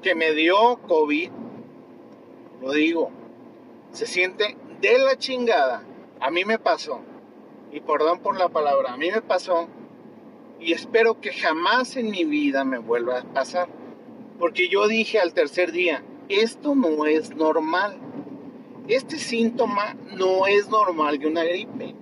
[0.02, 1.30] que me dio COVID,
[2.62, 3.10] lo digo,
[3.92, 5.84] se siente de la chingada.
[6.20, 7.00] A mí me pasó.
[7.72, 9.68] Y perdón por la palabra, a mí me pasó.
[10.60, 13.68] Y espero que jamás en mi vida me vuelva a pasar.
[14.38, 17.98] Porque yo dije al tercer día, esto no es normal.
[18.88, 21.94] Este síntoma no es normal de una gripe.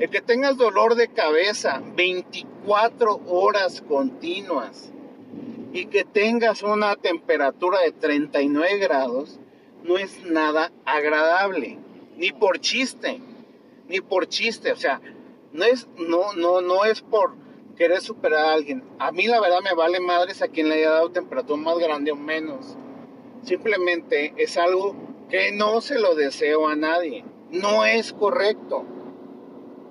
[0.00, 4.90] El que tengas dolor de cabeza 24 horas continuas
[5.74, 9.38] y que tengas una temperatura de 39 grados
[9.84, 11.76] no es nada agradable,
[12.16, 13.20] ni por chiste,
[13.88, 15.02] ni por chiste, o sea,
[15.52, 17.34] no es no no no es por
[17.76, 18.82] querer superar a alguien.
[18.98, 22.10] A mí la verdad me vale madres a quien le haya dado temperatura más grande
[22.10, 22.74] o menos.
[23.42, 24.96] Simplemente es algo
[25.28, 27.22] que no se lo deseo a nadie.
[27.50, 28.86] No es correcto.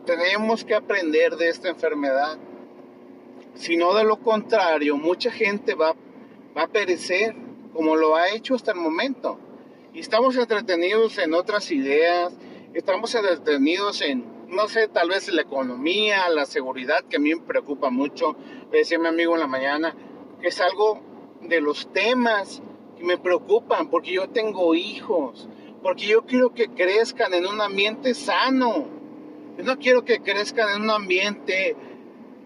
[0.10, 2.39] Tenemos que aprender de esta enfermedad.
[3.54, 5.93] Si no de lo contrario, mucha gente va,
[6.58, 7.36] va a perecer
[7.76, 9.38] como lo ha hecho hasta el momento.
[9.93, 12.36] Y estamos entretenidos en otras ideas,
[12.74, 17.41] estamos entretenidos en, no sé, tal vez la economía, la seguridad, que a mí me
[17.41, 18.36] preocupa mucho.
[18.72, 19.95] Le decía a mi amigo en la mañana,
[20.41, 21.02] que es algo
[21.41, 22.63] de los temas
[22.98, 25.48] que me preocupan, porque yo tengo hijos,
[25.84, 28.98] porque yo quiero que crezcan en un ambiente sano.
[29.63, 31.76] No quiero que crezcan en un ambiente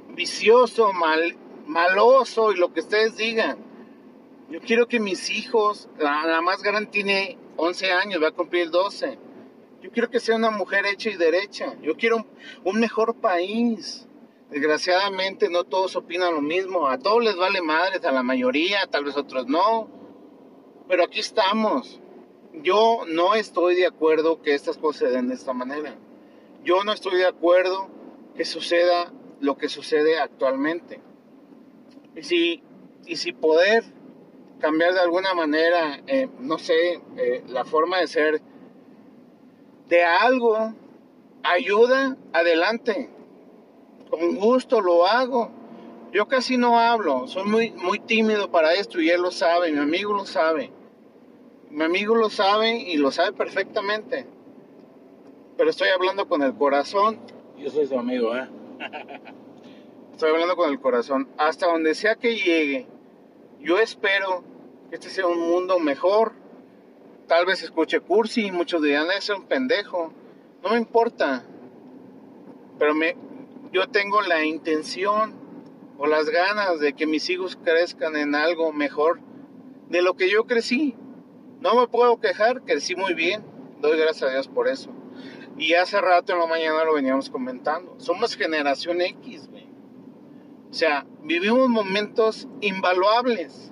[0.10, 3.58] vicioso, mal, maloso y lo que ustedes digan.
[4.50, 9.20] Yo quiero que mis hijos, la, más grande tiene 11 años, va a cumplir 12.
[9.82, 11.76] Yo quiero que sea una mujer hecha y derecha.
[11.82, 12.26] Yo quiero un,
[12.64, 14.08] un mejor país.
[14.50, 16.88] Desgraciadamente no todos opinan lo mismo.
[16.88, 19.88] A todos les vale madres, a la mayoría, tal vez otros no.
[20.88, 22.02] Pero aquí estamos.
[22.54, 25.96] Yo no estoy de acuerdo que estas cosas se den de esta manera.
[26.64, 27.90] Yo no estoy de acuerdo
[28.36, 31.02] que suceda lo que sucede actualmente.
[32.16, 32.64] Y si,
[33.06, 33.84] y si poder
[34.60, 38.42] cambiar de alguna manera, eh, no sé, eh, la forma de ser
[39.90, 40.74] de algo,
[41.44, 43.10] ayuda, adelante.
[44.10, 45.52] Con gusto lo hago.
[46.14, 49.80] Yo casi no hablo, soy muy, muy tímido para esto y él lo sabe, mi
[49.80, 50.72] amigo lo sabe.
[51.72, 54.28] Mi amigo lo sabe y lo sabe perfectamente.
[55.58, 57.20] Pero estoy hablando con el corazón.
[57.58, 58.48] Yo soy su amigo, ¿eh?
[60.12, 61.30] Estoy hablando con el corazón.
[61.38, 62.88] Hasta donde sea que llegue,
[63.60, 64.44] yo espero
[64.90, 66.34] que este sea un mundo mejor.
[67.28, 70.12] Tal vez escuche cursi, muchos dirán, es un pendejo.
[70.64, 71.46] No me importa.
[72.80, 73.16] Pero me,
[73.72, 75.34] yo tengo la intención
[75.98, 79.20] o las ganas de que mis hijos crezcan en algo mejor
[79.90, 80.96] de lo que yo crecí.
[81.60, 83.44] No me puedo quejar, crecí muy bien.
[83.80, 84.92] Doy gracias a Dios por eso.
[85.58, 87.96] Y hace rato en la mañana lo veníamos comentando.
[88.00, 89.68] Somos generación X, güey.
[90.72, 93.72] O sea, vivimos momentos invaluables.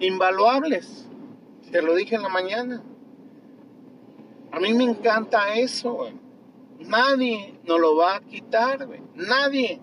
[0.00, 1.06] Invaluables.
[1.70, 2.82] Te lo dije en la mañana.
[4.50, 6.14] A mí me encanta eso, güey.
[6.78, 9.00] Nadie nos lo va a quitar, güey.
[9.14, 9.80] Nadie.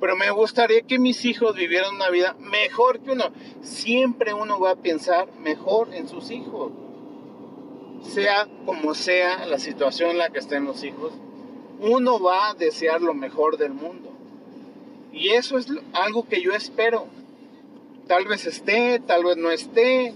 [0.00, 3.24] Pero me gustaría que mis hijos vivieran una vida mejor que uno.
[3.60, 6.72] Siempre uno va a pensar mejor en sus hijos.
[8.04, 11.12] Sea como sea la situación en la que estén los hijos,
[11.80, 14.10] uno va a desear lo mejor del mundo.
[15.12, 17.06] Y eso es algo que yo espero.
[18.06, 20.14] Tal vez esté, tal vez no esté.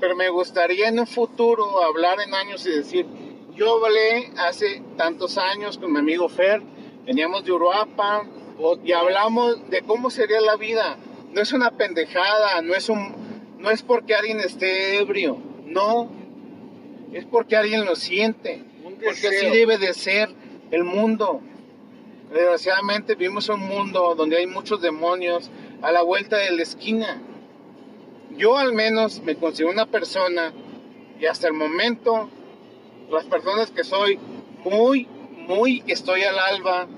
[0.00, 3.06] Pero me gustaría en un futuro hablar en años y decir,
[3.54, 6.62] yo hablé hace tantos años con mi amigo Fer,
[7.04, 8.26] veníamos de Uruapa
[8.84, 10.96] y hablamos de cómo sería la vida.
[11.32, 13.22] No es una pendejada, no es un
[13.58, 16.10] no es porque alguien esté ebrio, no.
[17.12, 20.30] Es porque alguien lo siente, porque así debe de ser
[20.70, 21.40] el mundo.
[22.32, 25.50] Desgraciadamente vivimos un mundo donde hay muchos demonios
[25.82, 27.20] a la vuelta de la esquina.
[28.30, 30.54] Yo al menos me considero una persona
[31.20, 32.30] y hasta el momento
[33.10, 34.18] las personas que soy
[34.64, 35.06] muy,
[35.46, 36.88] muy que estoy al alba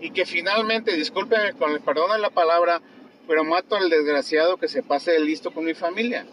[0.00, 2.82] y que finalmente, discúlpenme con el perdón de la palabra,
[3.28, 6.26] pero mato al desgraciado que se pase de listo con mi familia.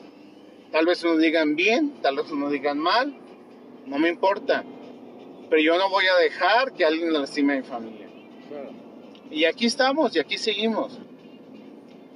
[0.71, 3.15] Tal vez uno digan bien, tal vez uno digan mal,
[3.87, 4.63] no me importa.
[5.49, 8.07] Pero yo no voy a dejar que alguien lastime a mi familia.
[9.31, 10.99] Y aquí estamos y aquí seguimos.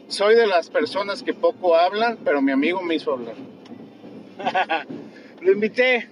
[0.08, 3.36] Soy de las personas que poco hablan, pero mi amigo me hizo hablar.
[5.42, 6.10] Lo invité.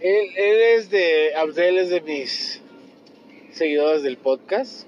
[0.00, 1.34] Él, él es de.
[1.34, 2.62] Abdel es de mis
[3.50, 4.86] seguidores del podcast.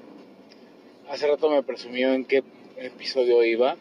[1.09, 2.45] Hace rato me presumió en qué
[2.77, 3.77] episodio iba.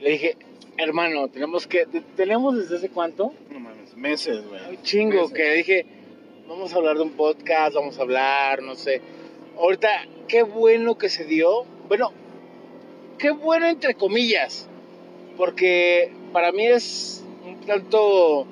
[0.00, 0.36] Le dije,
[0.76, 1.86] hermano, tenemos que.
[2.16, 3.32] ¿Tenemos desde hace cuánto?
[3.50, 3.69] No
[4.00, 4.60] meses, güey.
[4.70, 5.32] Un chingo, Meses.
[5.32, 5.86] que dije,
[6.48, 9.00] vamos a hablar de un podcast, vamos a hablar, no sé.
[9.58, 9.88] Ahorita,
[10.26, 11.64] qué bueno que se dio.
[11.86, 12.12] Bueno,
[13.18, 14.68] qué bueno entre comillas.
[15.36, 18.46] Porque para mí es un tanto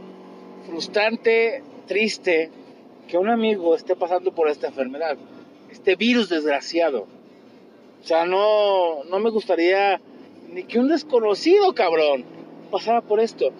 [0.66, 2.50] frustrante, triste,
[3.08, 5.16] que un amigo esté pasando por esta enfermedad.
[5.70, 7.06] Este virus desgraciado.
[8.02, 10.00] O sea, no, no me gustaría
[10.52, 12.24] ni que un desconocido, cabrón,
[12.70, 13.52] pasara por esto.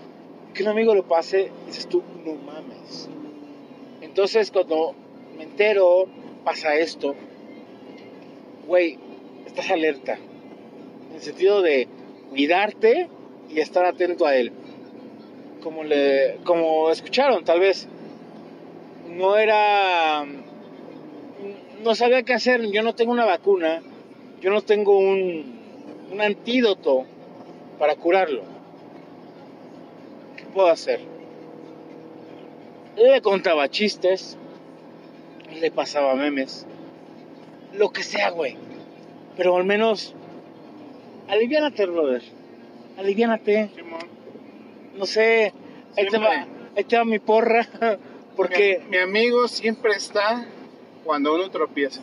[0.58, 3.08] Que un amigo lo pase, dices tú, no mames.
[4.00, 4.92] Entonces, cuando
[5.36, 6.08] me entero,
[6.42, 7.14] pasa esto,
[8.66, 8.98] güey,
[9.46, 10.18] estás alerta.
[11.10, 11.86] En el sentido de
[12.28, 13.08] cuidarte
[13.48, 14.50] y estar atento a él.
[15.62, 17.86] Como, le, como escucharon, tal vez
[19.08, 20.26] no era.
[21.84, 22.68] No sabía qué hacer.
[22.72, 23.80] Yo no tengo una vacuna.
[24.40, 25.56] Yo no tengo un,
[26.10, 27.04] un antídoto
[27.78, 28.57] para curarlo.
[30.48, 31.00] ¿Qué puedo hacer?
[32.96, 34.38] Le contaba chistes.
[35.60, 36.66] Le pasaba memes.
[37.74, 38.56] Lo que sea, güey.
[39.36, 40.14] Pero al menos.
[41.28, 42.22] Aliviánate, brother.
[42.96, 43.70] Aliviánate.
[44.96, 45.52] No sé.
[45.96, 47.66] Ahí te, va, ahí te va mi porra.
[48.36, 48.80] Porque.
[48.84, 50.46] Mi, mi amigo siempre está
[51.04, 52.00] cuando uno tropieza.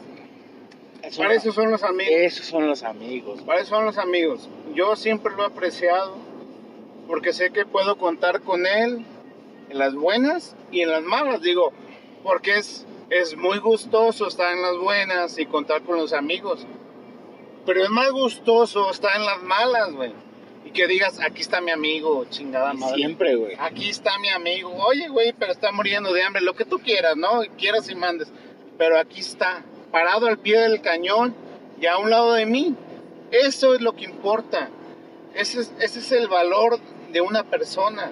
[1.02, 2.14] Eso Para no- eso son los amigos.
[2.16, 3.42] Esos son los amigos.
[3.42, 4.48] Para eso son los amigos.
[4.76, 6.16] Yo siempre lo he apreciado
[7.08, 9.06] porque sé que puedo contar con él
[9.70, 11.42] en las buenas y en las malas.
[11.42, 11.72] Digo,
[12.24, 16.66] porque es, es muy gustoso estar en las buenas y contar con los amigos.
[17.66, 20.14] Pero es más gustoso estar en las malas, güey.
[20.66, 22.96] Y que digas, aquí está mi amigo, chingada madre.
[22.96, 23.56] Siempre, güey.
[23.60, 24.72] Aquí está mi amigo.
[24.88, 26.42] Oye, güey, pero está muriendo de hambre.
[26.42, 27.42] Lo que tú quieras, ¿no?
[27.58, 28.32] Quieras y mandes.
[28.78, 31.36] Pero aquí está, parado al pie del cañón
[31.80, 32.76] y a un lado de mí.
[33.32, 34.70] Eso es lo que importa.
[35.34, 36.80] Ese es, ese es el valor
[37.16, 38.12] de una persona.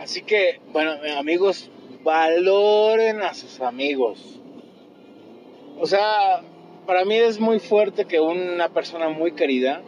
[0.00, 1.70] Así que, bueno, amigos,
[2.02, 4.40] valoren a sus amigos.
[5.78, 6.42] O sea,
[6.84, 9.80] para mí es muy fuerte que una persona muy querida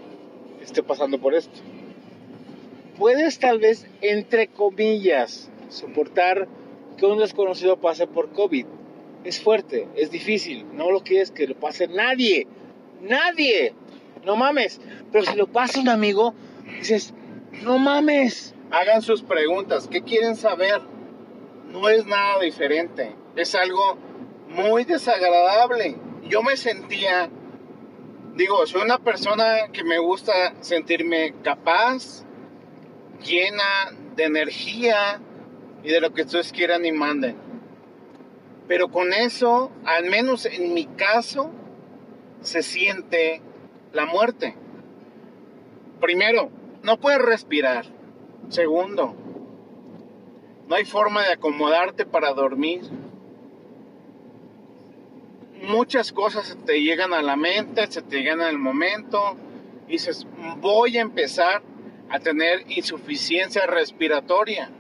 [0.62, 1.58] esté pasando por esto.
[2.96, 6.46] Puedes tal vez, entre comillas, soportar
[6.96, 8.66] que un desconocido pase por COVID.
[9.24, 12.46] Es fuerte, es difícil, no lo quieres que lo pase nadie,
[13.02, 13.74] nadie,
[14.24, 14.80] no mames.
[15.10, 16.34] Pero si lo pasa un amigo,
[16.88, 17.14] dices,
[17.62, 19.86] no mames, Hagan sus preguntas.
[19.88, 20.80] ¿Qué quieren saber?
[21.70, 23.14] No es nada diferente.
[23.36, 23.96] Es algo
[24.48, 25.96] muy desagradable.
[26.24, 27.30] Yo me sentía,
[28.34, 32.24] digo, soy una persona que me gusta sentirme capaz,
[33.24, 35.20] llena de energía
[35.84, 37.36] y de lo que ustedes quieran y manden.
[38.66, 41.52] Pero con eso, al menos en mi caso,
[42.40, 43.40] se siente
[43.92, 44.56] la muerte.
[46.00, 46.50] Primero,
[46.84, 47.86] no puedes respirar.
[48.50, 49.14] Segundo,
[50.68, 52.82] no hay forma de acomodarte para dormir.
[55.62, 59.34] Muchas cosas te llegan a la mente, se te llegan al momento.
[59.88, 60.26] Dices,
[60.58, 61.62] voy a empezar
[62.10, 64.70] a tener insuficiencia respiratoria.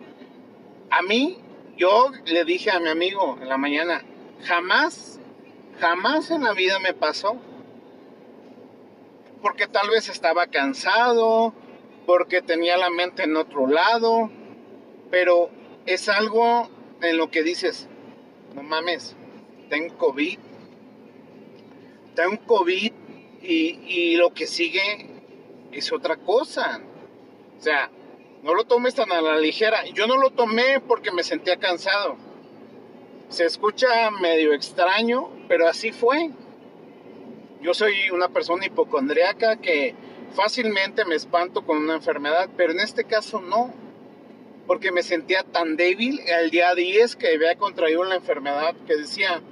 [0.90, 1.38] A mí,
[1.78, 4.04] yo le dije a mi amigo en la mañana,
[4.42, 5.18] jamás,
[5.80, 7.38] jamás en la vida me pasó.
[9.40, 11.54] Porque tal vez estaba cansado,
[12.06, 14.30] porque tenía la mente en otro lado,
[15.10, 15.50] pero
[15.86, 16.68] es algo
[17.02, 17.88] en lo que dices,
[18.54, 19.16] no mames,
[19.68, 20.38] tengo COVID,
[22.14, 22.92] tengo COVID
[23.42, 25.06] y, y lo que sigue
[25.72, 26.80] es otra cosa.
[27.58, 27.90] O sea,
[28.42, 29.84] no lo tomes tan a la ligera.
[29.94, 32.16] Yo no lo tomé porque me sentía cansado.
[33.28, 36.30] Se escucha medio extraño, pero así fue.
[37.62, 39.94] Yo soy una persona hipocondriaca que
[40.34, 43.72] fácilmente me espanto con una enfermedad, pero en este caso no,
[44.66, 49.42] porque me sentía tan débil el día 10 que había contraído la enfermedad que decía,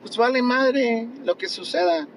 [0.00, 2.08] pues vale madre lo que suceda.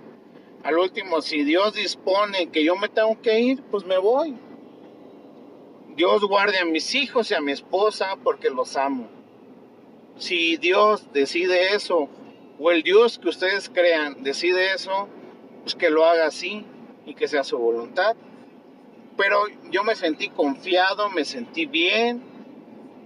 [0.63, 4.35] Al último, si Dios dispone que yo me tengo que ir, pues me voy.
[5.95, 9.07] Dios guarde a mis hijos y a mi esposa porque los amo.
[10.17, 12.09] Si Dios decide eso,
[12.59, 15.07] o el Dios que ustedes crean decide eso,
[15.61, 16.65] pues que lo haga así
[17.07, 18.15] y que sea su voluntad.
[19.17, 22.21] Pero yo me sentí confiado, me sentí bien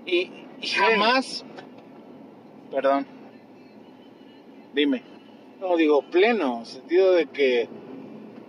[0.06, 0.30] y,
[0.60, 1.46] y jamás,
[2.70, 3.08] perdón,
[4.74, 5.04] dime,
[5.62, 7.70] No, digo pleno, sentido de que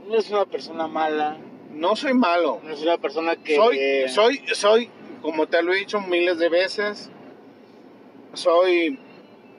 [0.08, 1.38] no es una persona mala,
[1.70, 2.60] No soy malo.
[2.64, 3.54] no es una persona que...
[3.54, 3.78] Soy,
[4.08, 4.90] soy, soy,
[5.20, 7.10] como te lo he dicho miles de veces,
[8.32, 8.98] soy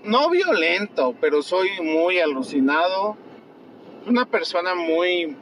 [0.03, 3.15] no violento, pero soy muy alucinado.
[4.05, 5.37] Una persona muy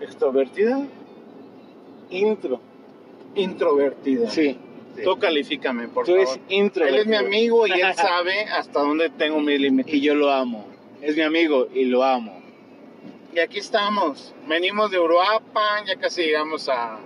[0.00, 0.82] extrovertida,
[2.10, 2.60] intro.
[3.34, 4.30] introvertida.
[4.30, 4.58] Sí.
[5.04, 6.20] Tú califícame, por Tú favor.
[6.28, 6.86] eres intro.
[6.86, 9.94] Él es mi amigo y él sabe hasta dónde tengo mis límites.
[9.94, 10.66] Y yo lo amo.
[11.00, 12.40] Es mi amigo y lo amo.
[13.34, 14.34] Y aquí estamos.
[14.46, 16.98] Venimos de Uruapan, ya casi llegamos a,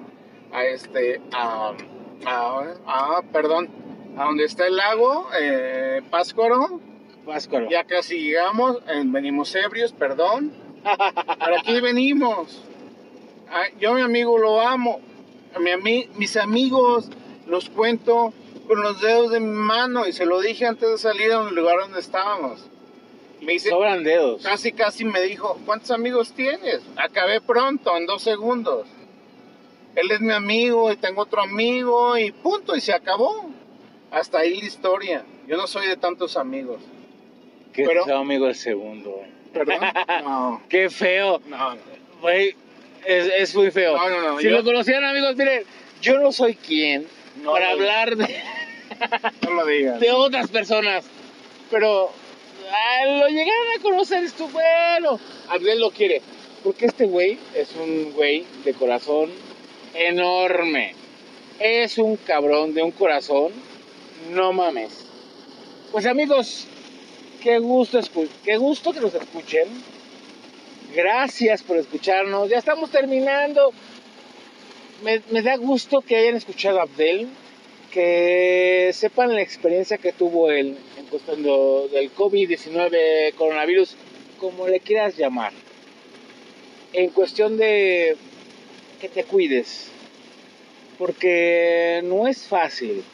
[0.52, 1.72] a este, a,
[2.26, 3.68] a, a- perdón,
[4.16, 6.80] a donde está el lago, eh, Páscoro.
[7.24, 7.68] Páscaro.
[7.70, 10.52] Ya casi llegamos, eh, venimos ebrios, perdón.
[11.38, 12.62] Pero aquí venimos.
[13.80, 15.00] Yo a mi amigo lo amo.
[15.54, 17.08] A mi ami- mis amigos
[17.46, 18.32] los cuento
[18.66, 21.54] con los dedos de mi mano y se lo dije antes de salir a un
[21.54, 22.66] lugar donde estábamos.
[23.40, 24.42] Me dice, Sobran dedos.
[24.42, 26.80] casi casi me dijo, ¿cuántos amigos tienes?
[26.96, 28.86] Acabé pronto, en dos segundos.
[29.94, 33.50] Él es mi amigo y tengo otro amigo y punto, y se acabó.
[34.10, 35.24] Hasta ahí la historia.
[35.46, 36.80] Yo no soy de tantos amigos.
[37.72, 39.20] Qué pero- amigo, el segundo.
[39.58, 39.80] ¿Perdón?
[40.24, 41.40] No, Qué feo.
[41.46, 41.80] no, no.
[42.20, 42.54] Güey,
[43.04, 43.96] es, es muy feo.
[43.96, 45.64] No, no, no, si yo- lo conocieran, amigos, miren,
[46.02, 47.06] yo no soy quien
[47.42, 47.72] No, para no.
[47.72, 48.40] hablar de,
[49.42, 50.00] No lo digas.
[50.00, 51.04] de otras personas,
[51.70, 52.10] pero
[53.06, 55.20] lo llegaron a conocer, esto bueno.
[55.48, 56.20] Abdel lo quiere,
[56.64, 59.30] porque este güey es un güey de corazón
[59.94, 60.94] enorme.
[61.58, 63.52] Es un cabrón de un corazón,
[64.30, 65.06] no mames.
[65.92, 66.66] Pues amigos,
[67.42, 68.00] qué gusto,
[68.44, 69.68] qué gusto que nos escuchen.
[70.94, 72.48] Gracias por escucharnos.
[72.48, 73.72] Ya estamos terminando.
[75.02, 77.28] Me, da gusto que hayan escuchado a Abdel,
[77.90, 83.94] que sepan la experiencia que tuvo él en cuestión de- del COVID-19, coronavirus,
[84.38, 85.52] como le quieras llamar.
[86.92, 88.16] En cuestión de
[89.00, 89.90] que te cuides.
[90.96, 93.04] Porque no es fácil.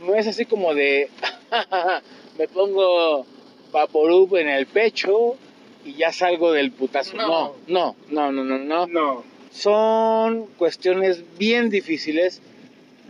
[0.00, 1.10] No es así como de
[2.38, 3.26] me pongo
[3.70, 5.36] Vaporub en el pecho
[5.84, 7.16] y ya salgo del putazo.
[7.16, 7.96] No, No.
[8.08, 9.24] no, no, no, no, no.
[9.50, 12.40] Son cuestiones bien difíciles.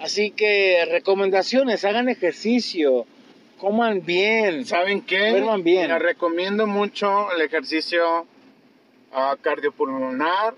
[0.01, 3.07] Así que recomendaciones, hagan ejercicio,
[3.59, 4.65] coman bien.
[4.65, 5.31] ¿Saben qué?
[5.31, 5.89] Duerman bien.
[5.91, 8.27] Les recomiendo mucho el ejercicio
[9.13, 10.55] ah, cardiopulmonar.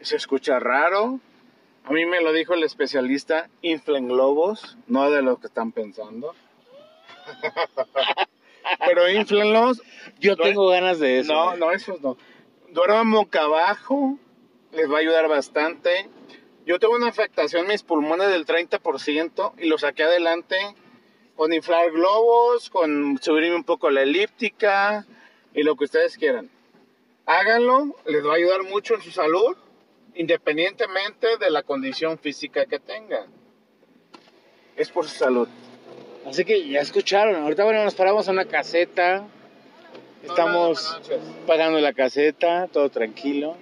[0.00, 1.20] Se escucha raro.
[1.84, 6.34] A mí me lo dijo el especialista, inflen globos, no de los que están pensando.
[8.86, 9.82] Pero inflenlos.
[10.18, 11.32] Yo tengo ganas de eso.
[11.32, 11.56] No, ¿eh?
[11.58, 12.16] no, esos no.
[12.70, 14.18] Duerman boca abajo,
[14.72, 16.08] les va a ayudar bastante.
[16.66, 20.56] Yo tengo una afectación en mis pulmones del 30% y lo saqué adelante
[21.34, 25.06] con inflar globos, con subirme un poco la elíptica
[25.54, 26.50] y lo que ustedes quieran.
[27.26, 29.56] Háganlo, les va a ayudar mucho en su salud,
[30.14, 33.26] independientemente de la condición física que tengan.
[34.76, 35.48] Es por su salud.
[36.28, 37.34] Así que ya escucharon.
[37.36, 39.26] Ahorita, bueno, nos paramos en una caseta.
[40.22, 43.56] Estamos Hola, pagando la caseta, todo tranquilo.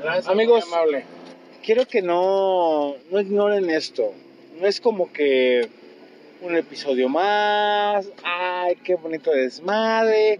[0.00, 0.64] Gracias, Amigos.
[0.72, 1.04] amable.
[1.62, 4.12] quiero que no, no ignoren esto.
[4.58, 5.68] No es como que
[6.40, 8.08] un episodio más.
[8.22, 10.38] Ay, qué bonito desmadre.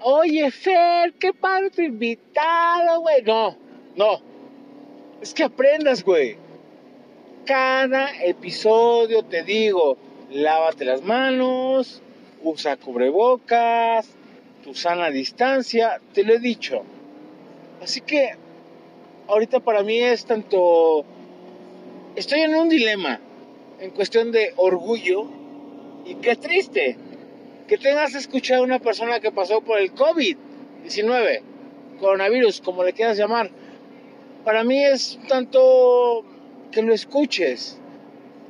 [0.00, 3.22] Oye, Fer, qué padre tu invitado, güey.
[3.22, 3.56] No,
[3.96, 4.20] no.
[5.20, 6.36] Es que aprendas, güey.
[7.44, 9.96] Cada episodio te digo,
[10.30, 12.02] lávate las manos,
[12.42, 14.08] usa cubrebocas,
[14.62, 16.82] tu sana distancia, te lo he dicho.
[17.82, 18.30] Así que
[19.28, 21.04] ahorita para mí es tanto...
[22.16, 23.20] Estoy en un dilema
[23.80, 25.28] en cuestión de orgullo
[26.04, 26.96] y qué triste
[27.68, 31.42] que tengas que escuchar a una persona que pasó por el COVID-19,
[32.00, 33.50] coronavirus, como le quieras llamar.
[34.44, 36.24] Para mí es tanto
[36.72, 37.78] que lo escuches.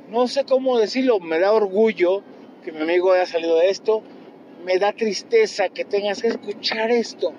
[0.09, 2.23] No sé cómo decirlo, me da orgullo
[2.63, 4.01] que mi amigo haya salido de esto,
[4.65, 7.33] me da tristeza que tengas que escuchar esto.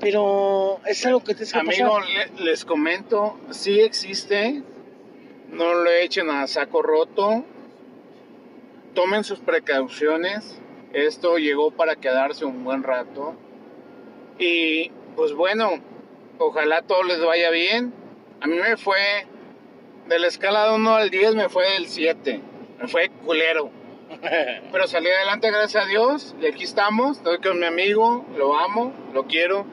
[0.00, 4.62] Pero es algo que te que Amigo, le- les comento, sí existe,
[5.50, 7.44] no lo echen a saco roto,
[8.94, 10.58] tomen sus precauciones,
[10.92, 13.34] esto llegó para quedarse un buen rato
[14.38, 15.70] y pues bueno,
[16.38, 17.92] ojalá todo les vaya bien.
[18.40, 19.26] A mí me fue,
[20.08, 22.40] de la escala de 1 al 10 me fue del 7,
[22.80, 23.70] me fue culero,
[24.72, 28.92] pero salí adelante gracias a Dios y aquí estamos, estoy con mi amigo, lo amo,
[29.12, 29.64] lo quiero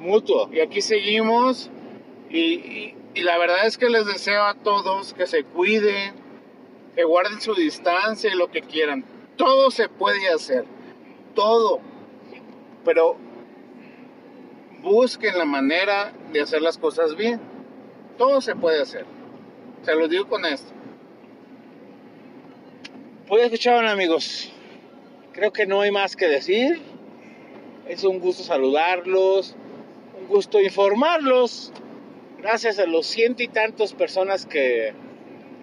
[0.00, 0.48] Mutuo.
[0.52, 1.70] y aquí seguimos.
[2.30, 6.14] Y, y- y la verdad es que les deseo a todos que se cuiden,
[6.94, 9.06] que guarden su distancia y lo que quieran.
[9.38, 10.66] Todo se puede hacer,
[11.34, 11.80] todo.
[12.84, 13.16] Pero
[14.82, 17.40] busquen la manera de hacer las cosas bien.
[18.18, 19.06] Todo se puede hacer.
[19.86, 20.72] Se lo digo con esto.
[23.28, 24.50] Pues escucharon amigos,
[25.32, 26.80] creo que no hay más que decir.
[27.86, 29.54] Es un gusto saludarlos,
[30.20, 31.72] un gusto informarlos.
[32.38, 34.92] Gracias a los ciento y tantos personas que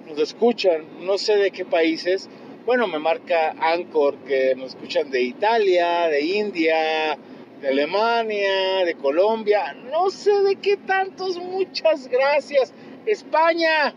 [0.08, 2.30] nos escuchan, no sé de qué países.
[2.66, 7.18] Bueno, me marca Anchor que nos escuchan de Italia, de India,
[7.60, 12.74] de Alemania, de Colombia, no sé de qué tantos, muchas gracias.
[13.06, 13.94] España,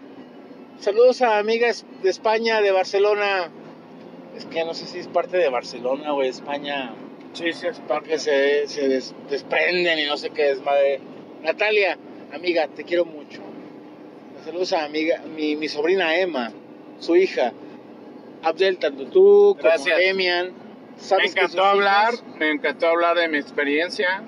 [0.81, 3.51] saludos a amigas de España, de Barcelona.
[4.37, 6.93] Es que no sé si es parte de Barcelona o de España.
[7.33, 11.01] Sí, sí, es Porque se, se des- desprenden y no sé qué es, madre.
[11.43, 11.99] Natalia,
[12.33, 13.41] amiga, te quiero mucho.
[14.45, 16.53] Saludos a amiga, mi, mi sobrina Emma,
[17.01, 17.53] su hija.
[18.43, 19.85] Abdel, tanto tú como.
[21.19, 24.23] Me encantó hablar, hijas- me encantó hablar de mi experiencia.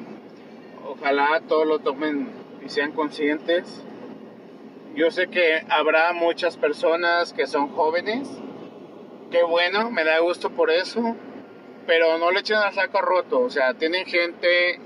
[0.89, 2.29] Ojalá todos lo tomen
[2.65, 3.83] y sean conscientes.
[4.99, 8.29] Yo sé que habrá muchas personas que son jóvenes.
[9.31, 11.15] Qué bueno, me da gusto por eso.
[11.87, 13.39] Pero no le echen al saco roto.
[13.39, 14.81] O sea, tienen gente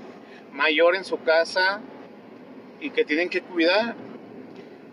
[0.51, 1.81] mayor en su casa
[2.79, 3.95] y que tienen que cuidar.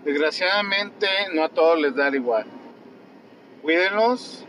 [0.06, 2.46] Desgraciadamente no a todos les da igual.
[3.60, 4.46] Cuídenlos,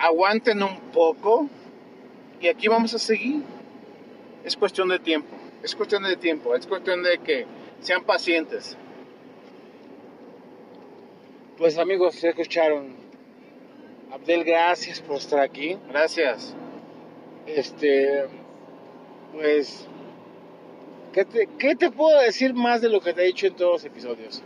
[0.00, 1.48] aguanten un poco
[2.40, 3.44] y aquí vamos a seguir.
[4.42, 7.46] Es cuestión de tiempo, es cuestión de tiempo, es cuestión de que
[7.78, 8.76] sean pacientes.
[11.58, 12.94] Pues amigos, se escucharon.
[14.12, 15.78] Abdel, gracias por estar aquí.
[15.88, 16.54] Gracias.
[17.46, 18.26] Este,
[19.32, 19.88] pues,
[21.14, 23.72] ¿qué te, qué te puedo decir más de lo que te he dicho en todos
[23.72, 24.42] los episodios?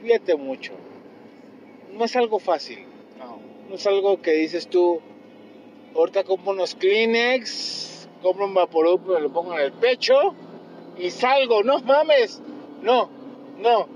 [0.00, 0.72] Cuídate mucho.
[1.92, 2.86] No es algo fácil.
[3.18, 3.38] No.
[3.68, 5.02] No es algo que dices tú,
[5.94, 10.34] ahorita compro unos Kleenex, compro un Vaporub, me lo pongo en el pecho
[10.96, 11.62] y salgo.
[11.62, 12.40] No mames.
[12.80, 13.10] No,
[13.58, 13.95] no.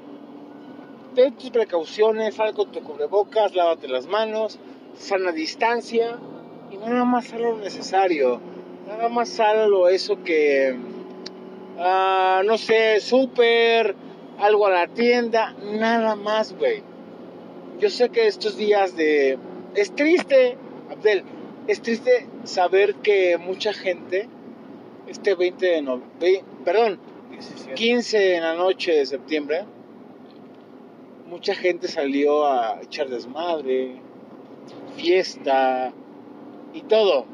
[1.15, 4.61] Ten tus precauciones, sal con tu cubrebocas, lávate las manos,
[4.97, 6.17] sana distancia
[6.71, 8.41] y nada más sal lo necesario.
[8.87, 10.77] Nada más sal lo eso que,
[11.79, 13.97] ah, no sé, súper,
[14.39, 16.83] algo a la tienda, nada más, güey.
[17.81, 19.37] Yo sé que estos días de...
[19.75, 20.57] Es triste,
[20.91, 21.25] Abdel,
[21.67, 24.29] es triste saber que mucha gente,
[25.09, 27.01] este 20 de noviembre, perdón,
[27.75, 29.65] 15 en la noche de septiembre,
[31.31, 34.01] mucha gente salió a echar desmadre,
[34.97, 35.93] fiesta
[36.75, 37.25] y todo.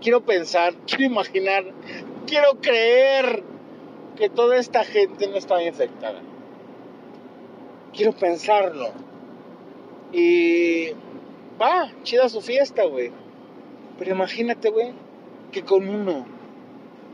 [0.00, 1.64] Quiero pensar, quiero imaginar,
[2.26, 3.42] quiero creer
[4.16, 6.20] que toda esta gente no estaba infectada.
[7.92, 8.90] Quiero pensarlo.
[10.12, 10.90] Y
[11.60, 13.10] va, chida su fiesta, güey.
[13.98, 14.92] Pero imagínate, güey,
[15.50, 16.24] que con uno,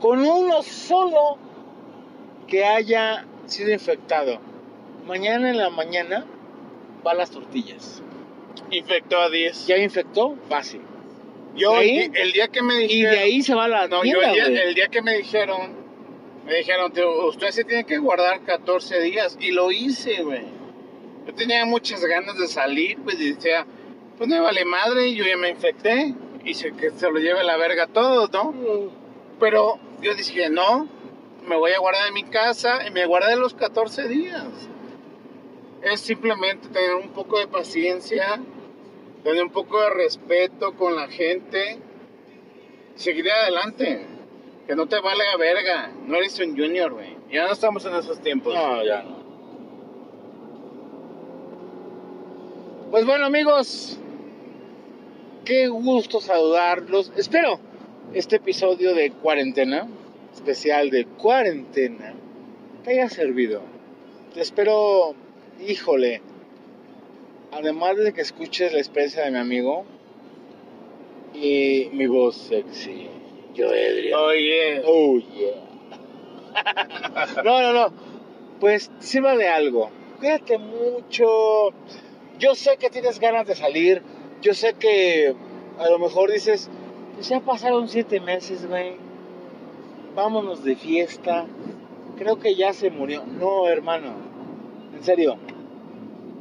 [0.01, 1.39] con uno solo
[2.47, 4.39] que haya sido infectado,
[5.09, 6.25] mañana en la mañana
[7.07, 8.03] va a las tortillas.
[8.71, 9.67] Infectó a 10.
[9.67, 10.37] ¿Ya infectó?
[10.49, 10.83] Fácil.
[11.57, 13.13] Yo el, el día que me Y dijeron...
[13.15, 14.59] de ahí se va la No, yo el día, güey.
[14.59, 15.73] el día que me dijeron,
[16.45, 19.37] me dijeron, "Tío, usted se tiene que guardar 14 días.
[19.41, 20.43] Y lo hice, güey.
[21.27, 23.67] Yo tenía muchas ganas de salir, pues y decía,
[24.17, 26.15] pues me vale madre, yo ya me infecté.
[26.45, 28.55] Y se, que se lo lleve la verga a todos, ¿no?
[29.41, 30.89] Pero yo dije, no,
[31.47, 34.45] me voy a guardar en mi casa y me guardé los 14 días.
[35.83, 38.41] Es simplemente tener un poco de paciencia,
[39.23, 41.79] tener un poco de respeto con la gente,
[42.95, 44.07] seguir adelante.
[44.67, 47.17] Que no te valga verga, no eres un junior, güey.
[47.31, 48.55] Ya no estamos en esos tiempos.
[48.55, 49.19] No, ya no.
[52.91, 53.99] Pues bueno, amigos,
[55.45, 57.13] qué gusto saludarlos.
[57.17, 57.61] Espero
[58.15, 59.87] este episodio de cuarentena,
[60.33, 62.15] especial de cuarentena,
[62.85, 63.61] te haya servido.
[64.33, 65.15] Te espero,
[65.67, 66.23] híjole,
[67.53, 69.85] además de que escuches la experiencia de mi amigo
[71.35, 73.09] y mi voz sexy,
[73.55, 74.19] yo Edria.
[74.19, 75.65] Oye, Oh, yeah.
[77.45, 77.93] no, no, no.
[78.61, 79.91] Pues sirva de algo.
[80.19, 81.71] Cuídate mucho.
[82.39, 84.03] Yo sé que tienes ganas de salir.
[84.43, 85.35] Yo sé que
[85.79, 86.69] a lo mejor dices,
[87.15, 88.97] pues ya pasaron siete meses, güey.
[90.15, 91.47] Vámonos de fiesta.
[92.17, 93.25] Creo que ya se murió.
[93.27, 94.28] No, hermano.
[94.99, 95.37] En serio.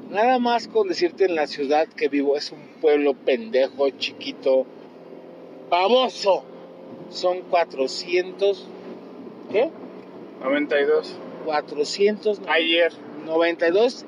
[0.10, 4.66] Nada más con decirte en la ciudad que vivo es un pueblo pendejo, chiquito,
[5.70, 6.44] baboso.
[7.12, 8.68] Son 400.
[9.52, 9.70] ¿Qué?
[10.42, 11.20] 92.
[11.46, 12.92] 492 Ayer.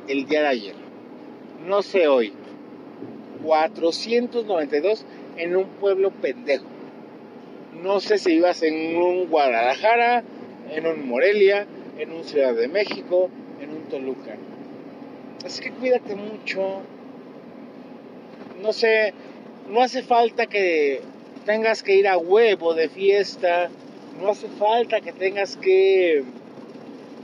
[0.08, 0.76] el día de ayer.
[1.68, 2.34] No sé hoy.
[3.44, 5.06] 492
[5.38, 6.66] en un pueblo pendejo.
[7.84, 10.24] No sé si ibas en un Guadalajara,
[10.72, 11.68] en un Morelia,
[12.00, 13.30] en un Ciudad de México,
[13.90, 14.36] Toluca.
[15.46, 16.82] Así que cuídate mucho.
[18.62, 19.14] No sé,
[19.70, 21.02] no hace falta que
[21.46, 23.70] tengas que ir a huevo de fiesta.
[24.22, 26.24] No hace falta que tengas que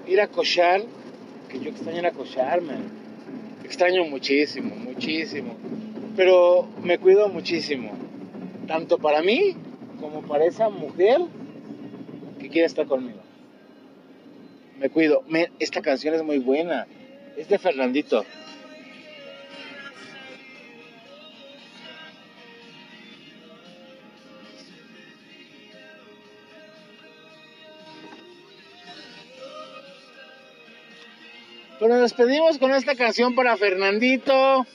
[0.07, 0.81] ir a cochar.
[1.49, 2.73] Que yo extraño ir a cocharme.
[3.63, 5.55] Extraño muchísimo, muchísimo.
[6.15, 7.91] Pero me cuido muchísimo.
[8.67, 9.55] Tanto para mí
[9.99, 11.21] como para esa mujer
[12.39, 13.24] que quiere estar conmigo.
[14.77, 15.23] Me cuido.
[15.59, 16.87] Esta canción es muy buena.
[17.37, 18.25] Es de Fernandito.
[31.79, 34.65] Pero nos despedimos con esta canción para Fernandito.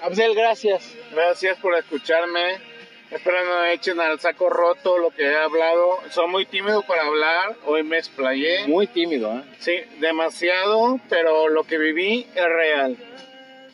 [0.00, 0.94] Abdel, gracias.
[1.12, 2.75] Gracias por escucharme.
[3.10, 5.98] Espero no echen al saco roto lo que he hablado.
[6.10, 7.56] Soy muy tímido para hablar.
[7.64, 8.66] Hoy me explayé.
[8.66, 9.42] Muy tímido, ¿eh?
[9.60, 12.96] Sí, demasiado, pero lo que viví es real.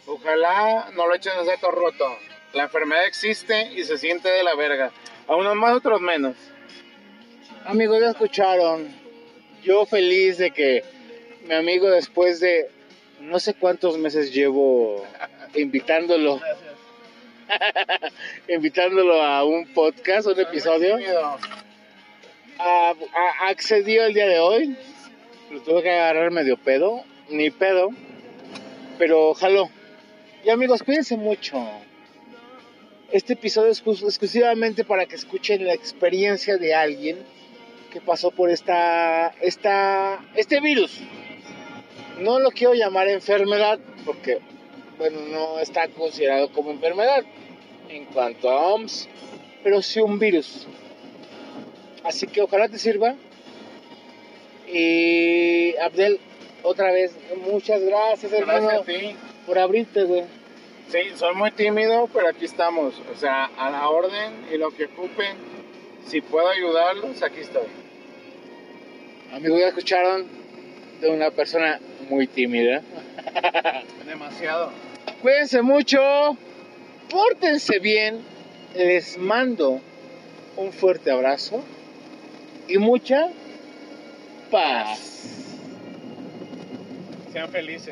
[0.07, 2.05] Ojalá no lo echen al saco roto.
[2.53, 4.91] La enfermedad existe y se siente de la verga.
[5.27, 6.37] A unos más, otros menos.
[7.65, 8.95] Amigos, ya escucharon.
[9.63, 10.85] Yo feliz de que
[11.47, 12.69] mi amigo después de
[13.21, 15.07] no sé cuántos meses llevo
[15.55, 16.41] invitándolo,
[18.49, 21.25] invitándolo a un podcast, un episodio, Tímido.
[22.59, 24.77] a- a- accedió el día de hoy.
[25.51, 27.91] Lo tuve que agarrar medio pedo, ni pedo,
[28.99, 29.71] pero jaló.
[30.45, 31.63] Y amigos, cuídense mucho.
[33.11, 37.19] Este episodio es exclus- exclusivamente para que escuchen la experiencia de alguien
[37.93, 40.99] que pasó por esta, esta, este virus.
[42.21, 44.39] No lo quiero llamar enfermedad porque,
[44.97, 47.23] bueno, no está considerado como enfermedad
[47.93, 49.09] en cuanto a OMS,
[49.63, 50.67] pero sí un virus.
[52.05, 53.15] Así que ojalá te sirva.
[54.67, 56.19] Y Abdel,
[56.63, 57.15] otra vez,
[57.51, 59.17] muchas gracias, hermano, Gracias a ti.
[59.47, 60.25] por abrirte, güey.
[60.89, 62.95] Sí, soy muy tímido, pero aquí estamos.
[63.13, 65.37] O sea, a la orden y lo que ocupen.
[66.07, 67.67] Si puedo ayudarlos, aquí estoy.
[69.33, 70.27] Amigos, ya escucharon
[71.01, 72.83] de una persona muy tímida.
[74.07, 74.73] Demasiado.
[75.23, 76.37] Cuídense mucho,
[77.11, 78.21] pórtense bien,
[78.75, 79.81] les mando
[80.57, 81.63] un fuerte abrazo
[82.69, 83.29] y mucha
[84.51, 85.13] paz.
[87.33, 87.91] Sean felices.